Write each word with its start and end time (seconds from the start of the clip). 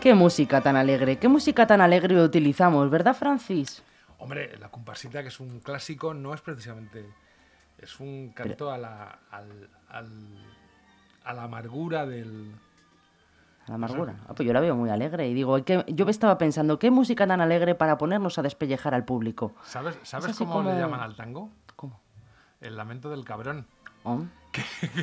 Qué 0.00 0.14
música 0.14 0.60
tan 0.60 0.76
alegre, 0.76 1.18
qué 1.18 1.28
música 1.28 1.66
tan 1.66 1.80
alegre 1.80 2.22
utilizamos, 2.22 2.88
¿verdad, 2.88 3.14
Francis? 3.16 3.82
Hombre, 4.18 4.56
la 4.58 4.68
comparsita, 4.70 5.22
que 5.22 5.28
es 5.28 5.40
un 5.40 5.60
clásico, 5.60 6.14
no 6.14 6.34
es 6.34 6.40
precisamente. 6.40 7.04
Es 7.78 7.98
un 8.00 8.30
canto 8.34 8.70
a, 8.70 8.78
la, 8.78 9.18
al- 9.30 9.68
al- 9.88 10.46
a 11.24 11.32
la 11.32 11.42
amargura 11.44 12.06
del. 12.06 12.52
A 13.66 13.70
la 13.70 13.74
amargura. 13.74 14.16
Ah, 14.28 14.34
pues 14.34 14.46
yo 14.46 14.52
la 14.52 14.60
veo 14.60 14.74
muy 14.76 14.90
alegre 14.90 15.28
y 15.28 15.34
digo, 15.34 15.62
¿qué- 15.64 15.84
yo 15.88 16.04
me 16.04 16.10
estaba 16.10 16.38
pensando, 16.38 16.78
¿qué 16.78 16.90
música 16.90 17.26
tan 17.26 17.40
alegre 17.40 17.74
para 17.74 17.98
ponernos 17.98 18.38
a 18.38 18.42
despellejar 18.42 18.94
al 18.94 19.04
público? 19.04 19.54
¿Sabes, 19.64 19.98
¿sabes 20.04 20.30
así 20.30 20.38
cómo 20.44 20.54
como- 20.58 20.70
le 20.70 20.78
llaman 20.78 21.00
al 21.00 21.16
tango? 21.16 21.50
¿Cómo? 21.76 22.00
El 22.60 22.76
lamento 22.76 23.10
del 23.10 23.24
cabrón. 23.24 23.66
Oh, 24.04 24.24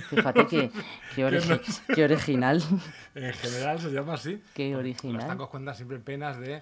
Fíjate 0.09 0.47
que, 0.47 0.71
qué, 1.15 1.25
origi- 1.27 1.47
no 1.47 1.63
sé. 1.71 1.81
qué 1.93 2.03
original. 2.03 2.61
En 3.13 3.33
general 3.33 3.79
se 3.79 3.89
llama 3.91 4.15
así. 4.15 4.41
Qué 4.53 4.71
Los 4.71 4.79
original. 4.79 5.27
tangos 5.27 5.49
cuentan 5.49 5.75
siempre 5.75 5.99
penas 5.99 6.39
de 6.39 6.61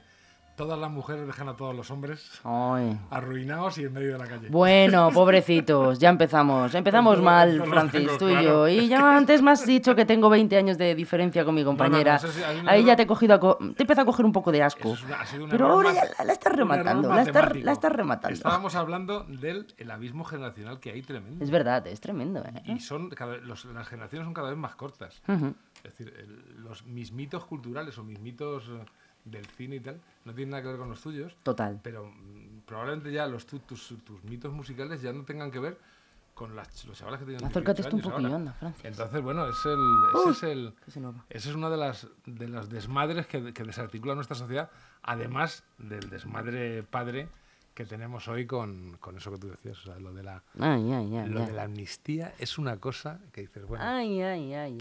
todas 0.56 0.78
las 0.78 0.92
mujeres 0.92 1.26
dejan 1.26 1.50
a 1.50 1.56
todos 1.56 1.76
los 1.76 1.90
hombres 1.92 2.40
Ay. 2.44 3.00
arruinados 3.10 3.78
y 3.78 3.86
en 3.86 3.94
medio 3.94 4.14
de 4.14 4.20
la 4.20 4.28
calle. 4.28 4.50
Bueno, 4.50 5.10
pobrecitos, 5.12 5.98
ya 6.00 6.10
empezamos. 6.10 6.74
Empezamos 6.76 7.22
mal, 7.22 7.64
Francis, 7.66 8.02
tangos, 8.06 8.18
tú 8.20 8.30
y 8.30 8.44
yo. 8.44 8.68
Y 8.68 8.88
ya 8.88 9.18
antes 9.18 9.42
me 9.42 9.52
has 9.52 9.66
dicho 9.66 9.96
que 9.96 10.06
tengo 10.06 10.30
20 10.30 10.56
años 10.58 10.78
de 10.78 10.94
diferencia 10.96 11.44
con 11.44 11.56
mi 11.56 11.64
compañera. 11.64 12.20
Ahí 12.68 12.84
ya 12.86 12.96
te 12.96 13.04
he 13.04 13.08
cogido 13.08 13.34
a 13.36 13.40
co- 13.40 13.58
te 13.76 13.84
empieza 13.84 14.04
a 14.04 14.06
coger 14.06 14.26
un 14.26 14.32
poco 14.32 14.52
de 14.52 14.62
asco. 14.64 14.94
Es 14.94 15.04
una- 15.04 15.22
ha 15.22 15.26
sido 15.26 15.46
un 15.46 15.50
Pero 15.50 15.68
ahora 15.68 15.94
ya 15.94 16.04
la, 16.20 16.26
la 16.26 16.34
estás 16.34 16.54
rematando, 16.56 17.10
la 17.10 17.22
estás, 17.22 17.36
matemático. 17.36 17.66
la 17.66 17.72
estás 17.72 17.92
rematando. 17.92 18.34
Estábamos 18.34 18.76
hablando 18.76 19.24
del 19.24 19.68
el 19.78 19.92
abismo 19.92 20.24
generacional 20.24 20.80
que 20.80 20.92
hay 20.92 21.02
tremendo. 21.02 21.44
Es 21.44 21.50
verdad, 21.50 21.86
es 21.88 22.00
tremendo, 22.00 22.44
¿eh? 22.44 22.62
Y 22.66 22.80
son 22.80 23.10
cada, 23.10 23.38
los- 23.38 23.66
las 23.66 23.88
generaciones 23.88 24.26
son 24.26 24.34
cada 24.34 24.50
vez 24.50 24.58
más 24.58 24.76
cortas. 24.76 25.22
Es 25.84 25.98
decir, 25.98 26.44
los, 26.58 26.86
mis 26.86 27.12
mitos 27.12 27.46
culturales 27.46 27.98
o 27.98 28.04
mis 28.04 28.20
mitos 28.20 28.64
eh, 28.70 28.86
del 29.26 29.46
cine 29.46 29.78
y 29.78 29.80
tal 29.80 30.00
no 30.26 30.34
tienen 30.34 30.52
nada 30.52 30.64
que 30.64 30.70
ver 30.70 30.78
con 30.78 30.90
los 30.90 31.02
tuyos, 31.02 31.36
Total. 31.44 31.80
pero 31.84 32.06
mm, 32.06 32.62
probablemente 32.66 33.12
ya 33.12 33.28
los 33.28 33.46
tu- 33.46 33.60
tus, 33.60 33.96
tus 34.04 34.24
mitos 34.24 34.52
musicales 34.54 35.02
ya 35.02 35.12
no 35.14 35.24
tengan 35.24 35.52
que 35.52 35.60
ver 35.60 35.78
con 36.34 36.56
las, 36.56 36.86
los 36.86 36.98
chavales 36.98 37.20
que 37.20 37.26
tienen 37.28 37.46
Acércate 37.46 37.84
18 37.84 37.98
esto 37.98 38.08
un 38.08 38.14
poquillo, 38.14 38.36
anda, 38.36 38.54
Francis. 38.54 38.86
Entonces, 38.86 39.22
bueno, 39.22 39.46
es 39.48 39.66
el, 39.66 39.80
ese 40.20 40.30
es 40.32 40.44
el, 40.44 40.74
Que 40.84 40.92
se 40.92 41.00
nos 41.00 41.16
va. 41.16 41.26
esa 41.30 41.50
es 41.50 41.56
una 41.56 41.70
de 41.70 41.78
las, 41.78 42.08
de 42.26 42.48
las 42.48 42.70
desmadres 42.70 43.28
que, 43.28 43.54
que 43.54 43.64
desarticula 43.64 44.16
nuestra 44.16 44.36
sociedad, 44.36 44.72
además 45.04 45.64
del 45.78 46.10
desmadre 46.10 46.82
padre 46.84 47.28
que 47.76 47.86
tenemos 47.86 48.28
hoy 48.28 48.46
con, 48.48 48.98
con 49.00 49.18
eso 49.18 49.32
que 49.32 49.38
tú 49.38 49.48
decías. 49.50 49.78
O 49.80 49.84
sea, 49.84 50.00
lo 50.00 50.14
de 50.14 50.24
la, 50.24 50.44
Ay, 50.60 50.92
ay, 50.92 51.16
ay. 51.18 51.30
lo 51.30 51.46
de 51.46 51.52
la 51.54 51.64
amnistía 51.64 52.34
es 52.40 52.58
una 52.58 52.78
cosa 52.78 53.20
que 53.32 53.42
dices, 53.42 53.66
bueno. 53.66 53.84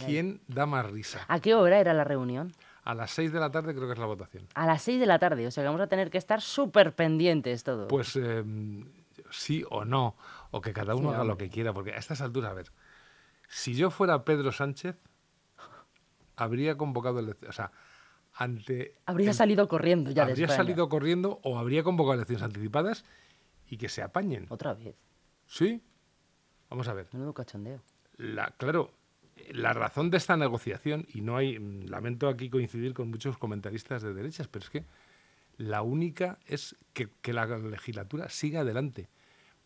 ¿quién 0.05 0.41
da 0.49 0.67
más 0.67 0.91
risa? 0.91 1.25
¿A 1.29 1.41
qué 1.41 1.55
hora 1.55 1.79
era 1.81 1.93
la 1.95 2.05
reunión? 2.05 2.53
A 2.85 2.95
las 2.95 3.11
6 3.13 3.33
de 3.33 3.39
la 3.41 3.51
tarde 3.51 3.75
creo 3.75 3.87
que 3.87 3.93
es 3.93 3.99
la 3.99 4.07
votación. 4.07 4.47
A 4.55 4.67
las 4.67 4.83
6 4.83 4.99
de 4.99 5.07
la 5.07 5.19
tarde, 5.19 5.47
o 5.47 5.51
sea 5.51 5.63
que 5.63 5.67
vamos 5.69 5.81
a 5.81 5.87
tener 5.87 6.11
que 6.11 6.19
estar 6.19 6.41
súper 6.41 6.95
pendientes 6.95 7.63
todos. 7.63 7.87
Pues 7.89 8.17
eh, 8.17 8.45
sí 9.31 9.65
o 9.71 9.85
no, 9.85 10.17
o 10.51 10.61
que 10.61 10.73
cada 10.73 10.95
uno 10.97 11.11
Sí, 11.11 11.15
haga 11.15 11.25
lo 11.25 11.37
que 11.39 11.49
quiera, 11.49 11.73
porque 11.73 11.93
a 11.93 11.97
estas 11.97 12.21
alturas, 12.21 12.51
a 12.51 12.55
ver, 12.55 12.73
si 13.49 13.75
yo 13.75 13.91
fuera 13.91 14.25
Pedro 14.25 14.51
Sánchez, 14.51 14.97
habría 16.37 16.77
convocado 16.77 17.19
elecciones, 17.21 17.51
o 17.51 17.53
sea, 17.53 17.71
ante... 18.35 18.97
Habría 19.07 19.29
el- 19.31 19.35
salido 19.37 19.69
corriendo 19.69 20.11
ya 20.11 20.25
habría 20.25 20.49
salido 20.49 20.89
corriendo 20.89 21.39
o 21.43 21.59
habría 21.59 21.83
convocado 21.83 22.15
elecciones 22.15 22.43
anticipadas 22.43 23.05
y 23.69 23.77
que 23.77 23.89
se 23.89 24.03
apañen. 24.03 24.47
Otra 24.49 24.75
vez. 24.75 24.97
¿Sí? 25.47 25.83
Vamos 26.71 26.89
a 26.89 26.95
ver. 26.95 27.09
Menudo 27.13 27.35
cachondeo. 27.35 27.81
La, 28.17 28.51
claro, 28.57 28.91
la 29.51 29.73
razón 29.73 30.11
de 30.11 30.17
esta 30.17 30.37
negociación, 30.37 31.07
y 31.13 31.21
no 31.21 31.37
hay, 31.37 31.59
mm, 31.59 31.87
lamento 31.87 32.29
aquí 32.29 32.51
coincidir 32.51 32.95
con 32.95 33.11
muchos 33.11 33.39
comentaristas 33.39 34.03
de 34.03 34.15
derechas, 34.15 34.49
pero 34.49 34.65
es 34.65 34.71
que 34.71 34.85
la 35.57 35.83
única 35.83 36.39
es 36.47 36.77
que, 36.93 37.09
la 37.33 37.47
legislatura 37.47 38.29
siga 38.29 38.61
adelante. 38.61 39.09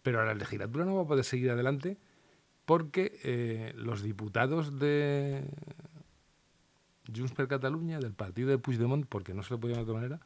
Pero 0.02 0.24
la 0.24 0.34
legislatura 0.34 0.84
no 0.84 0.96
va 0.96 1.02
a 1.02 1.06
poder 1.06 1.24
seguir 1.24 1.50
adelante 1.50 1.96
porque 2.64 3.18
eh, 3.22 3.72
los 3.76 4.02
diputados 4.02 4.78
de 4.78 5.44
Junts 7.14 7.32
per 7.32 7.48
Catalunya, 7.48 7.98
del 7.98 8.12
partido 8.12 8.50
de 8.50 8.58
Puigdemont, 8.58 9.06
porque 9.06 9.34
no 9.34 9.42
se 9.42 9.56
puede 9.56 9.74
llamar 9.74 9.86
de 9.86 9.92
otra 9.92 10.00
manera, 10.00 10.20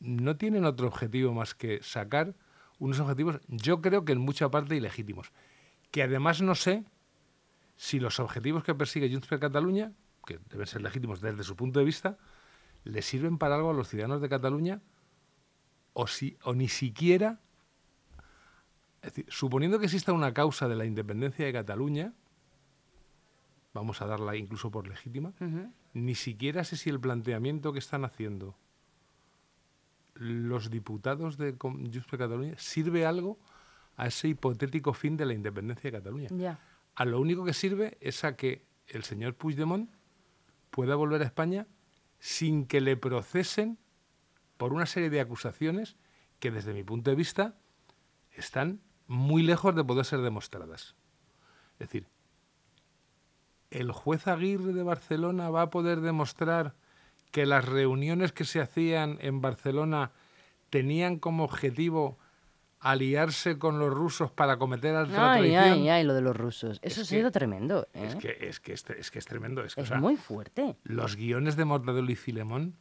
no 0.00 0.36
tienen 0.36 0.64
otro 0.64 0.86
objetivo 0.88 1.32
más 1.32 1.54
que 1.54 1.80
sacar 1.82 2.34
unos 2.78 2.98
objetivos, 2.98 3.40
yo 3.48 3.80
creo 3.80 4.04
que 4.04 4.12
en 4.12 4.18
mucha 4.18 4.50
parte 4.50 4.76
ilegítimos. 4.76 5.30
Que 5.90 6.02
además 6.02 6.42
no 6.42 6.54
sé 6.54 6.84
si 7.76 8.00
los 8.00 8.20
objetivos 8.20 8.64
que 8.64 8.74
persigue 8.74 9.10
Junts 9.10 9.26
per 9.26 9.40
Catalunya, 9.40 9.92
que 10.26 10.38
deben 10.50 10.66
ser 10.66 10.82
legítimos 10.82 11.20
desde 11.20 11.42
su 11.42 11.56
punto 11.56 11.80
de 11.80 11.84
vista, 11.84 12.18
le 12.84 13.02
sirven 13.02 13.38
para 13.38 13.56
algo 13.56 13.70
a 13.70 13.74
los 13.74 13.88
ciudadanos 13.88 14.20
de 14.20 14.28
Cataluña 14.28 14.80
o, 15.92 16.06
si, 16.06 16.38
o 16.44 16.54
ni 16.54 16.68
siquiera... 16.68 17.40
Es 19.02 19.14
decir, 19.14 19.26
suponiendo 19.28 19.80
que 19.80 19.86
exista 19.86 20.12
una 20.12 20.32
causa 20.32 20.68
de 20.68 20.76
la 20.76 20.84
independencia 20.84 21.44
de 21.44 21.52
Cataluña, 21.52 22.12
vamos 23.74 24.00
a 24.00 24.06
darla 24.06 24.36
incluso 24.36 24.70
por 24.70 24.86
legítima, 24.86 25.32
ni 25.92 26.14
siquiera 26.14 26.62
sé 26.62 26.76
si 26.76 26.88
el 26.88 27.00
planteamiento 27.00 27.72
que 27.72 27.80
están 27.80 28.04
haciendo 28.04 28.54
los 30.14 30.70
diputados 30.70 31.36
de 31.36 31.56
Junts 31.58 32.06
per 32.06 32.18
Catalunya 32.20 32.54
sirve 32.58 33.04
algo 33.06 33.38
a 33.96 34.06
ese 34.06 34.28
hipotético 34.28 34.92
fin 34.94 35.16
de 35.16 35.26
la 35.26 35.34
independencia 35.34 35.90
de 35.90 35.98
Cataluña. 35.98 36.28
A 36.94 37.04
lo 37.04 37.20
único 37.20 37.44
que 37.44 37.54
sirve 37.54 37.96
es 38.00 38.24
a 38.24 38.36
que 38.36 38.66
el 38.86 39.04
señor 39.04 39.34
Puigdemont 39.34 39.90
pueda 40.70 40.94
volver 40.94 41.22
a 41.22 41.26
España 41.26 41.66
sin 42.18 42.66
que 42.66 42.80
le 42.80 42.96
procesen 42.96 43.78
por 44.56 44.72
una 44.72 44.86
serie 44.86 45.10
de 45.10 45.20
acusaciones 45.20 45.96
que 46.38 46.50
desde 46.50 46.74
mi 46.74 46.84
punto 46.84 47.10
de 47.10 47.16
vista 47.16 47.56
están 48.32 48.80
muy 49.06 49.42
lejos 49.42 49.74
de 49.74 49.84
poder 49.84 50.04
ser 50.04 50.20
demostradas. 50.20 50.94
Es 51.78 51.88
decir, 51.88 52.06
¿el 53.70 53.90
juez 53.92 54.26
Aguirre 54.28 54.72
de 54.72 54.82
Barcelona 54.82 55.50
va 55.50 55.62
a 55.62 55.70
poder 55.70 56.00
demostrar 56.00 56.74
que 57.30 57.46
las 57.46 57.64
reuniones 57.64 58.32
que 58.32 58.44
se 58.44 58.60
hacían 58.60 59.18
en 59.20 59.40
Barcelona 59.40 60.12
tenían 60.70 61.18
como 61.18 61.44
objetivo 61.44 62.18
aliarse 62.84 63.58
con 63.58 63.78
los 63.78 63.92
rusos 63.92 64.30
para 64.32 64.56
cometer 64.58 64.94
otra 64.96 65.32
Ay, 65.34 65.50
traición? 65.52 65.78
ay, 65.82 65.88
ay, 65.88 66.04
lo 66.04 66.14
de 66.14 66.20
los 66.20 66.36
rusos. 66.36 66.78
Eso 66.82 67.00
Es 67.02 67.06
ha 67.06 67.10
sido 67.10 67.28
que- 67.28 67.38
tremendo. 67.38 67.86
¿eh? 67.94 68.06
Es 68.08 68.16
que 68.16 68.36
es, 68.40 68.60
que 68.60 68.72
es, 68.72 69.10
que 69.10 69.18
es 69.18 69.24
tremendo. 69.26 69.62
Es, 69.64 69.74
que, 69.74 69.80
o 69.80 69.84
Es 69.84 69.88
sea, 69.88 69.98
muy 69.98 70.16
fuerte. 70.16 70.76
Los 70.82 71.16
guiones 71.16 71.56
de 71.56 71.64
Mortadelo 71.64 72.10
y 72.10 72.16
Filemón 72.16 72.74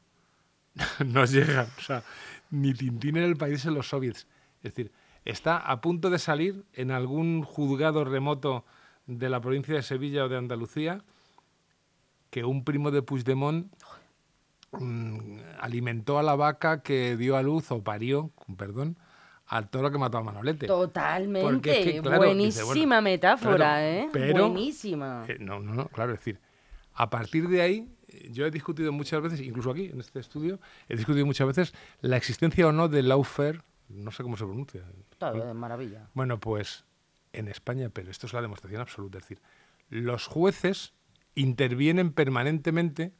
no 1.06 1.25
llegan. 1.25 1.67
O 1.78 1.81
sea, 1.81 2.03
ni 2.50 2.73
Tintín 2.73 3.17
en 3.17 3.23
el 3.23 3.38
país 3.38 3.63
en 3.66 3.75
los 3.75 3.89
soviets. 3.89 4.28
Es 4.63 4.75
decir, 4.75 4.91
está 5.23 5.57
a 5.57 5.81
punto 5.81 6.09
de 6.09 6.18
salir 6.19 6.66
en 6.73 6.91
algún 6.91 7.44
juzgado 7.44 8.03
remoto 8.03 8.66
de 9.06 9.29
la 9.29 9.39
provincia 9.41 9.75
de 9.75 9.83
Sevilla 9.83 10.25
o 10.25 10.29
de 10.29 10.38
Andalucía 10.38 11.03
que 12.29 12.44
un 12.45 12.63
primo 12.63 12.91
de 12.91 13.01
Puigdemont 13.01 13.72
mm, 14.72 15.39
alimentó 15.59 16.18
a 16.18 16.23
la 16.23 16.35
vaca 16.35 16.81
que 16.81 17.18
dio 17.18 17.35
a 17.38 17.41
luz 17.44 17.72
o 17.72 17.83
parió, 17.83 18.31
perdón, 18.57 18.97
al 19.51 19.67
toro 19.69 19.91
que 19.91 19.97
mató 19.97 20.17
a 20.17 20.23
Manolete. 20.23 20.66
Totalmente. 20.66 21.41
Porque 21.41 21.79
es 21.79 21.85
que, 21.85 22.01
claro, 22.01 22.34
dice, 22.34 22.63
Buenísima 22.63 22.95
bueno, 22.95 23.01
metáfora, 23.01 23.56
claro, 23.57 23.85
¿eh? 23.85 24.09
pero- 24.13 24.47
Buenísima. 24.50 25.25
Eh, 25.28 25.38
no, 25.41 25.59
no, 25.59 25.73
no, 25.73 25.88
claro, 25.89 26.13
es 26.13 26.19
decir, 26.19 26.39
a 26.94 27.09
partir 27.09 27.50
de 27.50 27.62
ahí, 27.62 27.94
eh, 28.07 28.29
yo 28.31 28.45
he 28.45 28.51
discutido 28.51 28.94
muchas 28.94 29.22
veces, 29.22 29.41
incluso 29.41 29.72
aquí, 29.72 29.88
en 29.88 30.00
este 30.00 30.19
estudio, 30.19 30.62
he 30.88 30.95
discutido 30.95 31.25
muchas 31.25 31.47
veces 31.47 31.73
la 32.00 32.16
existencia 32.16 32.66
o 32.66 32.72
no 32.72 32.88
del 32.88 33.09
lawfare, 33.09 33.59
no 33.89 34.12
sé 34.12 34.23
cómo 34.23 34.38
se 34.38 34.45
pronuncia. 34.45 34.84
Claro, 35.19 35.45
de 35.45 35.53
maravilla. 35.53 36.07
Bueno, 36.13 36.39
pues 36.39 36.85
en 37.33 37.50
España, 37.50 37.89
pero 37.91 38.09
esto 38.09 38.28
es 38.28 38.33
la 38.33 38.42
demostración 38.42 38.80
absoluta, 38.80 39.18
es 39.18 39.25
decir, 39.25 39.42
los 39.89 40.27
jueces 40.27 40.94
intervienen 41.36 42.13
permanentemente 42.13 43.12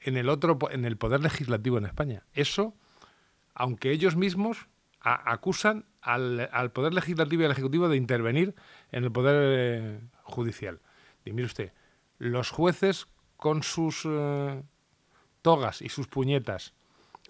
en 0.00 0.16
el 0.16 0.28
otro, 0.28 0.58
en 0.72 0.84
el 0.84 0.96
poder 0.96 1.20
legislativo 1.20 1.78
en 1.78 1.84
España. 1.86 2.24
Eso, 2.32 2.74
aunque 3.54 3.92
ellos 3.92 4.16
mismos 4.16 4.66
a- 5.04 5.32
acusan 5.32 5.84
al, 6.00 6.48
al 6.52 6.72
poder 6.72 6.94
legislativo 6.94 7.42
y 7.42 7.44
al 7.44 7.52
ejecutivo 7.52 7.88
de 7.88 7.96
intervenir 7.96 8.54
en 8.90 9.04
el 9.04 9.12
poder 9.12 9.36
eh, 9.38 10.00
judicial. 10.22 10.80
Y 11.24 11.32
mire 11.32 11.46
usted, 11.46 11.72
los 12.18 12.50
jueces 12.50 13.06
con 13.36 13.62
sus 13.62 14.02
eh, 14.06 14.62
togas 15.42 15.82
y 15.82 15.88
sus 15.90 16.08
puñetas 16.08 16.72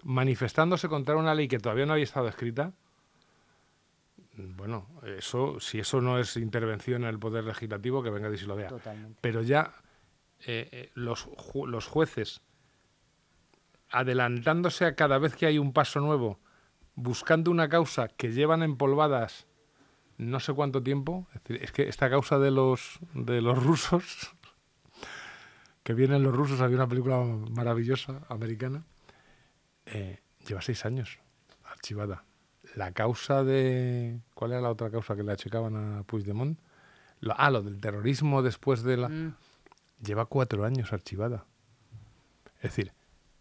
manifestándose 0.03 0.87
contra 0.87 1.15
una 1.17 1.33
ley 1.35 1.47
que 1.47 1.59
todavía 1.59 1.85
no 1.85 1.93
había 1.93 2.03
estado 2.05 2.27
escrita, 2.27 2.71
bueno, 4.37 4.87
eso, 5.17 5.59
si 5.59 5.79
eso 5.79 6.01
no 6.01 6.19
es 6.19 6.35
intervención 6.37 7.03
en 7.03 7.09
el 7.09 7.19
poder 7.19 7.45
legislativo, 7.45 8.03
que 8.03 8.09
venga 8.09 8.29
y 8.33 8.37
se 8.37 8.45
lo 8.47 8.55
vea. 8.55 8.67
Totalmente. 8.67 9.17
Pero 9.21 9.41
ya 9.41 9.71
eh, 10.45 10.67
eh, 10.71 10.91
los, 10.93 11.25
ju- 11.27 11.67
los 11.67 11.87
jueces 11.87 12.41
adelantándose 13.89 14.85
a 14.85 14.95
cada 14.95 15.17
vez 15.19 15.35
que 15.35 15.45
hay 15.45 15.57
un 15.57 15.71
paso 15.73 15.99
nuevo, 16.01 16.39
buscando 16.95 17.51
una 17.51 17.69
causa 17.69 18.07
que 18.07 18.31
llevan 18.31 18.63
empolvadas 18.63 19.47
no 20.17 20.39
sé 20.39 20.53
cuánto 20.53 20.81
tiempo, 20.81 21.27
es, 21.33 21.43
decir, 21.43 21.63
es 21.63 21.71
que 21.71 21.89
esta 21.89 22.09
causa 22.09 22.39
de 22.39 22.51
los, 22.51 22.99
de 23.13 23.41
los 23.41 23.61
rusos 23.61 24.33
que 25.83 25.93
vienen 25.93 26.23
los 26.23 26.33
rusos, 26.33 26.61
había 26.61 26.77
una 26.77 26.87
película 26.87 27.17
maravillosa 27.51 28.21
americana, 28.29 28.83
eh, 29.85 30.19
lleva 30.47 30.61
seis 30.61 30.85
años 30.85 31.19
archivada. 31.63 32.23
La 32.75 32.91
causa 32.91 33.43
de... 33.43 34.19
¿Cuál 34.33 34.53
era 34.53 34.61
la 34.61 34.71
otra 34.71 34.89
causa 34.89 35.15
que 35.15 35.23
le 35.23 35.31
achicaban 35.31 35.75
a 35.75 36.03
Puigdemont? 36.03 36.59
Lo, 37.19 37.35
ah, 37.37 37.51
lo 37.51 37.61
del 37.61 37.79
terrorismo 37.79 38.41
después 38.41 38.83
de 38.83 38.97
la... 38.97 39.09
Mm. 39.09 39.35
Lleva 40.03 40.25
cuatro 40.25 40.65
años 40.65 40.91
archivada. 40.91 41.45
Es 42.57 42.63
decir, 42.63 42.91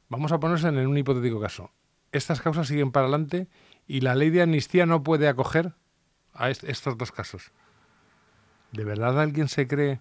vamos 0.09 0.31
a 0.31 0.39
ponerse 0.39 0.69
en 0.69 0.87
un 0.87 0.99
hipotético 0.99 1.41
caso. 1.41 1.71
Estas 2.15 2.41
causas 2.41 2.69
siguen 2.69 2.93
para 2.93 3.07
adelante 3.07 3.49
y 3.89 4.01
la 4.01 4.15
ley 4.15 4.31
de 4.31 4.43
amnistía 4.43 4.87
no 4.87 5.03
puede 5.03 5.27
acoger 5.29 5.73
a 6.33 6.49
est- 6.51 6.63
estos 6.65 6.97
dos 6.97 7.11
casos. 7.13 7.51
¿De 8.73 8.85
verdad 8.85 9.21
alguien 9.21 9.49
se 9.49 9.67
cree 9.67 10.01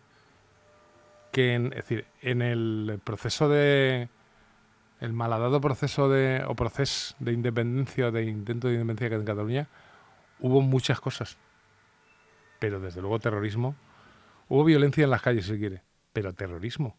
que 1.31 1.55
en, 1.55 1.67
es 1.73 1.77
decir, 1.77 2.05
en 2.21 2.41
el 2.41 2.99
proceso 3.03 3.49
de 3.49 4.09
el 4.99 5.11
malhadado 5.11 5.59
proceso 5.59 6.07
de 6.07 6.43
o 6.47 6.55
proceso 6.55 7.15
de 7.19 7.33
independencia 7.33 8.07
o 8.07 8.11
de 8.11 8.23
intento 8.25 8.67
de 8.67 8.75
independencia 8.75 9.09
que 9.09 9.15
en 9.15 9.25
Cataluña 9.25 9.67
hubo 10.39 10.61
muchas 10.61 10.99
cosas, 11.01 11.37
pero 12.59 12.79
desde 12.79 13.01
luego 13.01 13.19
terrorismo, 13.19 13.75
hubo 14.49 14.63
violencia 14.63 15.03
en 15.03 15.09
las 15.09 15.21
calles 15.23 15.47
si 15.47 15.57
quiere, 15.57 15.81
pero 16.13 16.31
terrorismo, 16.33 16.95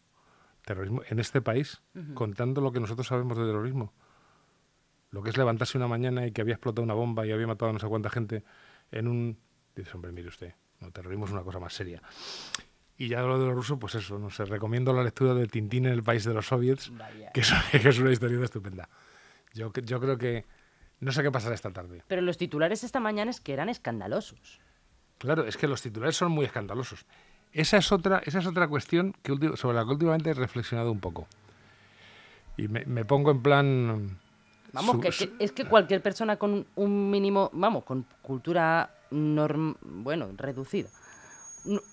terrorismo 0.65 1.01
en 1.09 1.19
este 1.19 1.41
país, 1.41 1.81
contando 2.13 2.59
lo 2.61 2.71
que 2.73 2.79
nosotros 2.81 3.07
sabemos 3.07 3.37
de 3.37 3.45
terrorismo, 3.45 3.93
lo 5.15 5.23
que 5.23 5.29
es 5.29 5.37
levantarse 5.37 5.77
una 5.77 5.87
mañana 5.87 6.27
y 6.27 6.33
que 6.33 6.41
había 6.41 6.55
explotado 6.55 6.83
una 6.83 6.93
bomba 6.93 7.25
y 7.25 7.31
había 7.31 7.47
matado 7.47 7.69
a 7.69 7.73
no 7.73 7.79
sé 7.79 7.87
cuánta 7.87 8.09
gente 8.09 8.43
en 8.91 9.07
un 9.07 9.37
dices 9.73 9.95
hombre 9.95 10.11
mire 10.11 10.27
usted, 10.27 10.53
no 10.81 10.91
terrorismo 10.91 11.25
es 11.25 11.31
una 11.31 11.41
cosa 11.41 11.57
más 11.57 11.73
seria. 11.73 12.01
Y 12.97 13.07
ya 13.07 13.21
lo 13.21 13.39
de 13.39 13.45
los 13.45 13.55
rusos, 13.55 13.77
pues 13.79 13.95
eso, 13.95 14.19
no 14.19 14.29
sé, 14.29 14.43
recomiendo 14.43 14.91
la 14.91 15.03
lectura 15.03 15.33
de 15.33 15.47
Tintín 15.47 15.85
en 15.85 15.93
el 15.93 16.03
país 16.03 16.25
de 16.25 16.33
los 16.33 16.47
soviets, 16.47 16.91
que 17.33 17.39
es, 17.39 17.53
que 17.71 17.87
es 17.89 17.99
una 17.99 18.11
historia 18.11 18.43
estupenda. 18.43 18.89
Yo, 19.53 19.71
yo 19.73 20.01
creo 20.01 20.17
que 20.17 20.45
no 20.99 21.13
sé 21.13 21.23
qué 21.23 21.31
pasará 21.31 21.55
esta 21.55 21.71
tarde. 21.71 22.03
Pero 22.07 22.21
los 22.21 22.37
titulares 22.37 22.83
esta 22.83 22.99
mañana 22.99 23.31
es 23.31 23.39
que 23.39 23.53
eran 23.53 23.69
escandalosos. 23.69 24.59
Claro, 25.17 25.45
es 25.45 25.55
que 25.55 25.69
los 25.69 25.81
titulares 25.81 26.17
son 26.17 26.33
muy 26.33 26.43
escandalosos. 26.43 27.05
Esa 27.53 27.77
es 27.77 27.89
otra, 27.93 28.21
esa 28.25 28.39
es 28.39 28.47
otra 28.47 28.67
cuestión 28.67 29.15
que 29.23 29.55
sobre 29.55 29.77
la 29.77 29.85
que 29.85 29.91
últimamente 29.91 30.31
he 30.31 30.33
reflexionado 30.33 30.91
un 30.91 30.99
poco. 30.99 31.25
Y 32.57 32.67
me, 32.67 32.83
me 32.85 33.05
pongo 33.05 33.31
en 33.31 33.41
plan... 33.41 34.19
Vamos, 34.75 34.95
su- 34.95 35.01
que, 35.01 35.11
su- 35.11 35.37
que- 35.37 35.43
es 35.45 35.51
que 35.51 35.65
cualquier 35.65 36.01
persona 36.01 36.37
con 36.37 36.65
un 36.75 37.09
mínimo, 37.09 37.49
vamos, 37.53 37.83
con 37.83 38.05
cultura 38.21 38.89
norm, 39.11 39.75
bueno, 39.81 40.29
reducida, 40.37 40.89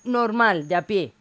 normal, 0.04 0.68
de 0.68 0.74
a 0.76 0.82
pie, 0.86 1.12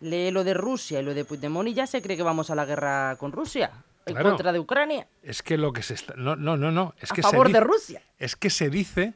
lee 0.00 0.30
lo 0.30 0.44
de 0.44 0.54
Rusia 0.54 1.00
y 1.00 1.04
lo 1.04 1.14
de 1.14 1.24
Puigdemont 1.24 1.68
y 1.68 1.74
ya 1.74 1.86
se 1.86 2.00
cree 2.02 2.16
que 2.16 2.22
vamos 2.22 2.50
a 2.50 2.54
la 2.54 2.64
guerra 2.64 3.16
con 3.16 3.32
Rusia, 3.32 3.70
en 4.06 4.16
contra 4.16 4.52
de 4.52 4.58
Ucrania, 4.60 5.06
Es 5.22 5.42
que 5.42 5.58
lo 5.58 5.72
que 5.72 5.82
se 5.82 5.92
está... 5.94 6.14
No, 6.16 6.34
no, 6.34 6.56
no, 6.56 6.70
no. 6.70 6.94
Es 6.98 7.12
a 7.12 7.14
que 7.14 7.22
se 7.22 7.28
favor 7.30 7.52
de 7.52 7.60
Rusia. 7.60 8.00
es 8.18 8.36
que 8.36 8.48
se 8.48 8.70
dice 8.70 9.12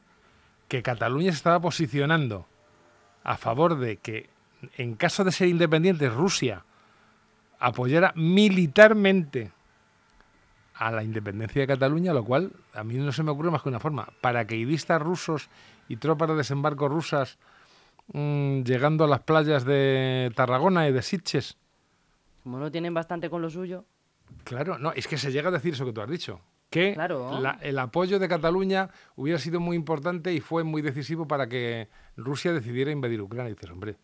que 0.69 0.83
Cataluña 0.83 1.31
se 1.33 1.37
estaba 1.37 1.61
posicionando 1.61 2.47
a 3.25 3.37
favor 3.39 3.79
de 3.79 3.97
que, 3.99 4.29
en 4.77 4.95
caso 4.97 5.25
de 5.25 5.33
ser 5.33 5.49
independiente, 5.49 6.11
Rusia 6.11 6.65
apoyara 7.59 8.13
militarmente 8.17 9.51
a 10.87 10.91
la 10.91 11.03
independencia 11.05 11.61
de 11.61 11.67
Cataluña, 11.67 12.13
lo 12.13 12.25
cual 12.25 12.53
a 12.75 12.83
mí 12.85 12.95
no 12.95 13.13
se 13.13 13.23
me 13.23 13.31
ocurre 13.31 13.51
más 13.51 13.63
que 13.63 13.69
una 13.69 13.79
forma. 13.81 14.09
Paracaidistas 14.21 15.01
rusos 15.01 15.49
y 15.89 15.97
tropas 15.97 16.29
de 16.29 16.35
desembarco 16.37 16.89
rusas 16.89 17.39
mm, 18.13 18.63
llegando 18.63 19.05
a 19.05 19.09
las 19.09 19.21
playas 19.21 19.65
de 19.65 20.33
Tarragona 20.35 20.89
y 20.89 20.93
de 20.93 21.03
Sitges. 21.03 21.57
Como 22.43 22.59
no 22.59 22.71
tienen 22.71 22.93
bastante 22.95 23.31
con 23.31 23.43
lo 23.43 23.51
suyo, 23.51 23.85
Claro, 24.45 24.79
no, 24.79 24.93
es 24.93 25.07
que 25.07 25.19
se 25.19 25.31
llega 25.31 25.51
a 25.51 25.53
decir 25.53 25.75
eso 25.75 25.85
que 25.85 25.93
tú 25.93 26.01
has 26.01 26.09
dicho. 26.09 26.41
Que 26.71 26.95
Claro. 26.95 27.39
la- 27.41 27.59
el 27.61 27.79
apoyo 27.79 28.19
de 28.19 28.29
Cataluña 28.29 28.89
hubiera 29.15 29.39
sido 29.39 29.61
muy 29.61 29.77
importante 29.77 30.33
y 30.33 30.41
fue 30.41 30.65
muy 30.65 30.81
decisivo 30.81 31.29
para 31.29 31.49
que 31.49 31.89
Rusia 32.17 32.53
decidiera 32.55 32.91
invadir 32.91 33.21
Ucrania. 33.21 33.51
Y 33.51 33.55
dices, 33.55 33.71
hombre, 33.71 33.97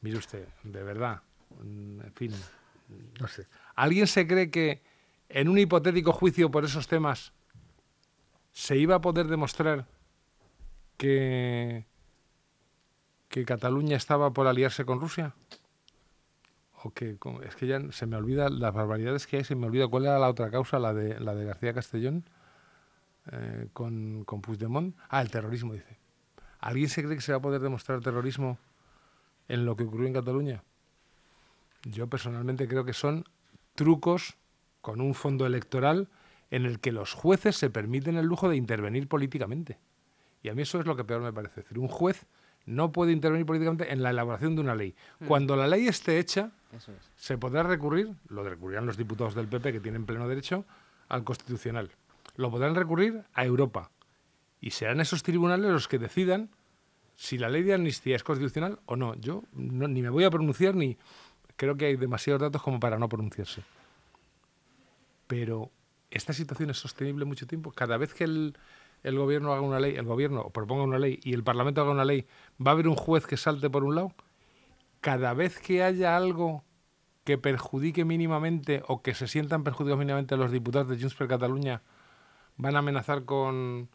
mire 0.00 0.16
usted, 0.16 0.46
de 0.62 0.82
verdad, 0.84 1.22
mm, 1.60 2.00
en 2.02 2.12
fin, 2.14 2.32
no 3.20 3.26
sé. 3.26 3.46
¿Alguien 3.74 4.06
se 4.06 4.28
cree 4.28 4.48
que 4.50 4.80
en 5.28 5.48
un 5.48 5.58
hipotético 5.58 6.12
juicio 6.12 6.50
por 6.50 6.64
esos 6.64 6.88
temas 6.88 7.32
se 8.52 8.76
iba 8.76 8.96
a 8.96 9.00
poder 9.00 9.26
demostrar 9.26 9.86
que, 10.96 11.86
que 13.28 13.44
Cataluña 13.44 13.96
estaba 13.96 14.32
por 14.32 14.46
aliarse 14.46 14.84
con 14.84 15.00
Rusia? 15.00 15.34
o 16.84 16.90
que 16.90 17.18
es 17.44 17.56
que 17.56 17.66
ya 17.66 17.80
se 17.90 18.06
me 18.06 18.16
olvida 18.16 18.48
las 18.48 18.72
barbaridades 18.72 19.26
que 19.26 19.38
hay, 19.38 19.44
se 19.44 19.56
me 19.56 19.66
olvida 19.66 19.88
cuál 19.88 20.04
era 20.04 20.18
la 20.18 20.28
otra 20.28 20.50
causa, 20.50 20.78
la 20.78 20.94
de 20.94 21.18
la 21.18 21.34
de 21.34 21.44
García 21.44 21.74
Castellón 21.74 22.24
eh, 23.32 23.68
con, 23.72 24.24
con 24.24 24.40
Puigdemont. 24.40 24.96
Ah, 25.08 25.22
el 25.22 25.30
terrorismo, 25.30 25.72
dice. 25.72 25.98
¿Alguien 26.60 26.88
se 26.88 27.02
cree 27.02 27.16
que 27.16 27.22
se 27.22 27.32
va 27.32 27.38
a 27.38 27.42
poder 27.42 27.60
demostrar 27.60 28.00
terrorismo 28.00 28.58
en 29.48 29.64
lo 29.64 29.76
que 29.76 29.84
ocurrió 29.84 30.06
en 30.06 30.14
Cataluña? 30.14 30.62
Yo 31.84 32.06
personalmente 32.06 32.68
creo 32.68 32.84
que 32.84 32.92
son 32.92 33.24
trucos 33.74 34.36
con 34.80 35.00
un 35.00 35.14
fondo 35.14 35.46
electoral 35.46 36.08
en 36.50 36.64
el 36.64 36.80
que 36.80 36.92
los 36.92 37.12
jueces 37.12 37.56
se 37.56 37.70
permiten 37.70 38.16
el 38.16 38.26
lujo 38.26 38.48
de 38.48 38.56
intervenir 38.56 39.06
políticamente. 39.08 39.78
Y 40.42 40.48
a 40.48 40.54
mí 40.54 40.62
eso 40.62 40.80
es 40.80 40.86
lo 40.86 40.96
que 40.96 41.04
peor 41.04 41.20
me 41.20 41.32
parece. 41.32 41.60
Es 41.60 41.66
decir, 41.66 41.78
un 41.78 41.88
juez 41.88 42.26
no 42.64 42.92
puede 42.92 43.12
intervenir 43.12 43.44
políticamente 43.46 43.92
en 43.92 44.02
la 44.02 44.10
elaboración 44.10 44.54
de 44.54 44.60
una 44.62 44.74
ley. 44.74 44.94
Cuando 45.26 45.56
la 45.56 45.66
ley 45.66 45.88
esté 45.88 46.18
hecha, 46.18 46.50
eso 46.76 46.92
es. 46.92 47.10
se 47.16 47.36
podrá 47.38 47.62
recurrir, 47.62 48.10
lo 48.28 48.44
recurrirán 48.48 48.86
los 48.86 48.96
diputados 48.96 49.34
del 49.34 49.48
PP 49.48 49.72
que 49.72 49.80
tienen 49.80 50.06
pleno 50.06 50.28
derecho, 50.28 50.64
al 51.08 51.24
Constitucional. 51.24 51.90
Lo 52.36 52.50
podrán 52.50 52.74
recurrir 52.74 53.24
a 53.34 53.44
Europa. 53.44 53.90
Y 54.60 54.70
serán 54.70 55.00
esos 55.00 55.22
tribunales 55.22 55.70
los 55.70 55.88
que 55.88 55.98
decidan 55.98 56.50
si 57.14 57.36
la 57.38 57.48
ley 57.48 57.62
de 57.62 57.74
amnistía 57.74 58.16
es 58.16 58.22
constitucional 58.22 58.78
o 58.86 58.96
no. 58.96 59.14
Yo 59.16 59.42
no- 59.54 59.88
ni 59.88 60.02
me 60.02 60.10
voy 60.10 60.24
a 60.24 60.30
pronunciar 60.30 60.74
ni 60.74 60.96
creo 61.56 61.76
que 61.76 61.86
hay 61.86 61.96
demasiados 61.96 62.42
datos 62.42 62.62
como 62.62 62.78
para 62.78 62.98
no 62.98 63.08
pronunciarse. 63.08 63.62
Pero 65.28 65.70
esta 66.10 66.32
situación 66.32 66.70
es 66.70 66.78
sostenible 66.78 67.24
mucho 67.24 67.46
tiempo. 67.46 67.70
Cada 67.70 67.96
vez 67.96 68.12
que 68.12 68.24
el, 68.24 68.58
el 69.04 69.16
gobierno 69.16 69.52
haga 69.52 69.62
una 69.62 69.78
ley, 69.78 69.94
el 69.94 70.06
gobierno 70.06 70.50
proponga 70.50 70.82
una 70.82 70.98
ley 70.98 71.20
y 71.22 71.34
el 71.34 71.44
Parlamento 71.44 71.80
haga 71.80 71.92
una 71.92 72.04
ley, 72.04 72.26
va 72.60 72.72
a 72.72 72.74
haber 72.74 72.88
un 72.88 72.96
juez 72.96 73.26
que 73.26 73.36
salte 73.36 73.70
por 73.70 73.84
un 73.84 73.94
lado 73.94 74.12
cada 75.00 75.34
vez 75.34 75.58
que 75.58 75.82
haya 75.82 76.16
algo 76.16 76.64
que 77.24 77.38
perjudique 77.38 78.04
mínimamente 78.04 78.82
o 78.88 79.02
que 79.02 79.14
se 79.14 79.28
sientan 79.28 79.64
perjudicados 79.64 79.98
mínimamente 79.98 80.36
los 80.36 80.50
diputados 80.50 80.88
de 80.88 80.98
Junts 80.98 81.14
per 81.14 81.28
Catalunya, 81.28 81.82
van 82.56 82.74
a 82.74 82.78
amenazar 82.80 83.24
con, 83.24 83.90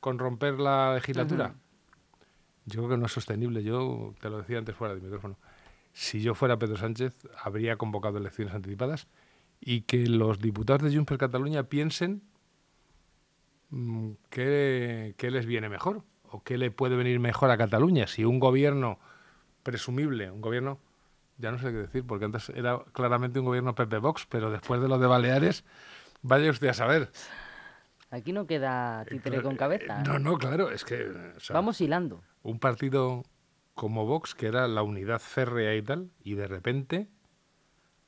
con 0.00 0.18
romper 0.18 0.60
la 0.60 0.94
legislatura. 0.94 1.54
Yo 2.66 2.80
creo 2.80 2.90
que 2.90 2.96
no 2.98 3.06
es 3.06 3.12
sostenible. 3.12 3.62
Yo 3.62 4.14
te 4.20 4.28
lo 4.28 4.38
decía 4.38 4.58
antes 4.58 4.76
fuera 4.76 4.92
del 4.94 5.02
micrófono. 5.02 5.38
Si 5.92 6.20
yo 6.20 6.34
fuera 6.34 6.58
Pedro 6.58 6.76
Sánchez, 6.76 7.16
habría 7.42 7.76
convocado 7.76 8.18
elecciones 8.18 8.54
anticipadas 8.54 9.08
y 9.60 9.82
que 9.82 10.06
los 10.06 10.38
diputados 10.38 10.82
de 10.82 10.94
Junts 10.96 11.08
per 11.08 11.18
Catalunya 11.18 11.64
piensen 11.64 12.22
mm, 13.70 14.10
qué, 14.30 15.14
qué 15.16 15.30
les 15.30 15.46
viene 15.46 15.68
mejor 15.68 16.02
o 16.30 16.42
qué 16.42 16.58
le 16.58 16.70
puede 16.70 16.96
venir 16.96 17.20
mejor 17.20 17.50
a 17.50 17.56
Cataluña. 17.58 18.06
Si 18.06 18.24
un 18.24 18.38
gobierno 18.38 18.98
presumible, 19.62 20.30
un 20.30 20.40
gobierno, 20.40 20.78
ya 21.38 21.50
no 21.50 21.58
sé 21.58 21.66
qué 21.66 21.78
decir, 21.78 22.04
porque 22.06 22.24
antes 22.26 22.48
era 22.50 22.80
claramente 22.92 23.38
un 23.38 23.46
gobierno 23.46 23.74
PP 23.74 23.98
Vox, 23.98 24.26
pero 24.28 24.50
después 24.50 24.80
de 24.80 24.88
lo 24.88 24.98
de 24.98 25.06
Baleares, 25.06 25.64
vaya 26.22 26.50
usted 26.50 26.68
a 26.68 26.74
saber. 26.74 27.10
Aquí 28.10 28.32
no 28.32 28.46
queda 28.46 29.04
títere 29.04 29.42
con 29.42 29.56
cabeza. 29.56 30.00
Eh, 30.00 30.04
No, 30.06 30.16
¿eh? 30.16 30.20
no, 30.20 30.38
claro, 30.38 30.70
es 30.70 30.84
que 30.84 31.08
o 31.36 31.40
sea, 31.40 31.54
Vamos 31.54 31.80
hilando. 31.80 32.22
un 32.42 32.58
partido 32.58 33.24
como 33.74 34.06
Vox, 34.06 34.34
que 34.34 34.46
era 34.46 34.66
la 34.66 34.82
unidad 34.82 35.20
férrea 35.20 35.74
y 35.76 35.82
tal, 35.82 36.10
y 36.22 36.34
de 36.34 36.46
repente 36.48 37.08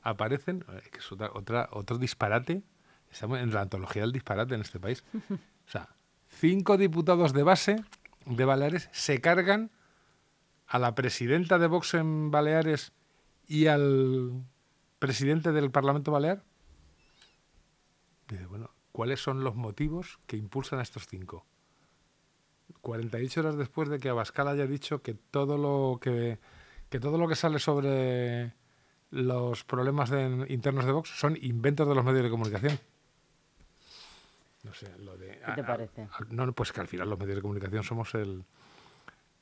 aparecen, 0.02 0.64
eh, 0.69 0.83
que 0.90 0.99
es 0.99 1.12
otra, 1.12 1.30
otra- 1.35 1.69
otro 1.73 1.99
disparate, 1.99 2.62
estamos 3.11 3.38
en 3.40 3.52
la 3.52 3.62
antología 3.62 4.02
del 4.02 4.12
disparate 4.12 4.54
en 4.54 4.61
este 4.62 4.80
país. 4.80 5.04
O 5.66 5.71
sea, 5.71 5.88
cinco 6.28 6.76
diputados 6.76 7.33
de 7.33 7.45
base 7.45 7.76
de 8.26 8.45
Baleares 8.45 8.88
se 8.92 9.21
cargan 9.21 9.71
a 10.66 10.80
la 10.80 10.97
presidenta 10.97 11.59
de 11.61 11.69
Vox 11.69 11.95
en 11.95 12.33
Baleares 12.33 12.92
y 13.47 13.66
al 13.69 14.45
presidente 14.99 15.52
del 15.52 15.71
Parlamento 15.71 16.11
Balear. 16.11 16.42
Dice, 18.28 18.47
bueno, 18.47 18.71
¿cuáles 18.92 19.21
son 19.21 19.45
los 19.45 19.54
motivos 19.54 20.19
que 20.26 20.37
impulsan 20.37 20.80
a 20.80 20.83
estos 20.83 21.07
cinco? 21.07 21.47
48 22.80 23.40
horas 23.40 23.57
después 23.57 23.88
de 23.88 23.99
que 23.99 24.09
Abascal 24.09 24.49
haya 24.49 24.66
dicho 24.66 25.02
que 25.02 25.14
todo 25.14 25.57
lo 25.59 25.99
que, 26.00 26.38
que 26.88 26.99
todo 27.00 27.16
lo 27.19 27.28
que 27.28 27.37
sale 27.37 27.59
sobre 27.61 28.54
los 29.11 29.64
problemas 29.64 30.11
de- 30.11 30.47
internos 30.49 30.85
de 30.85 30.93
Vox 30.93 31.11
son 31.11 31.37
inventos 31.40 31.88
de 31.88 31.95
los 31.95 32.05
medios 32.05 32.23
de 32.25 32.31
comunicación. 32.31 32.79
No 34.62 34.75
sé, 34.75 34.87
lo 34.99 35.17
de... 35.17 35.40
¿Qué 35.47 35.52
te 35.55 35.64
parece? 35.64 36.09
no, 36.31 36.47
no, 36.47 36.52
pues 36.52 36.71
que 36.73 36.81
al 36.81 36.87
final 36.88 37.09
los 37.09 37.19
medios 37.19 37.37
de 37.37 37.43
comunicación 37.43 37.83
somos 37.83 38.14
el, 38.14 38.45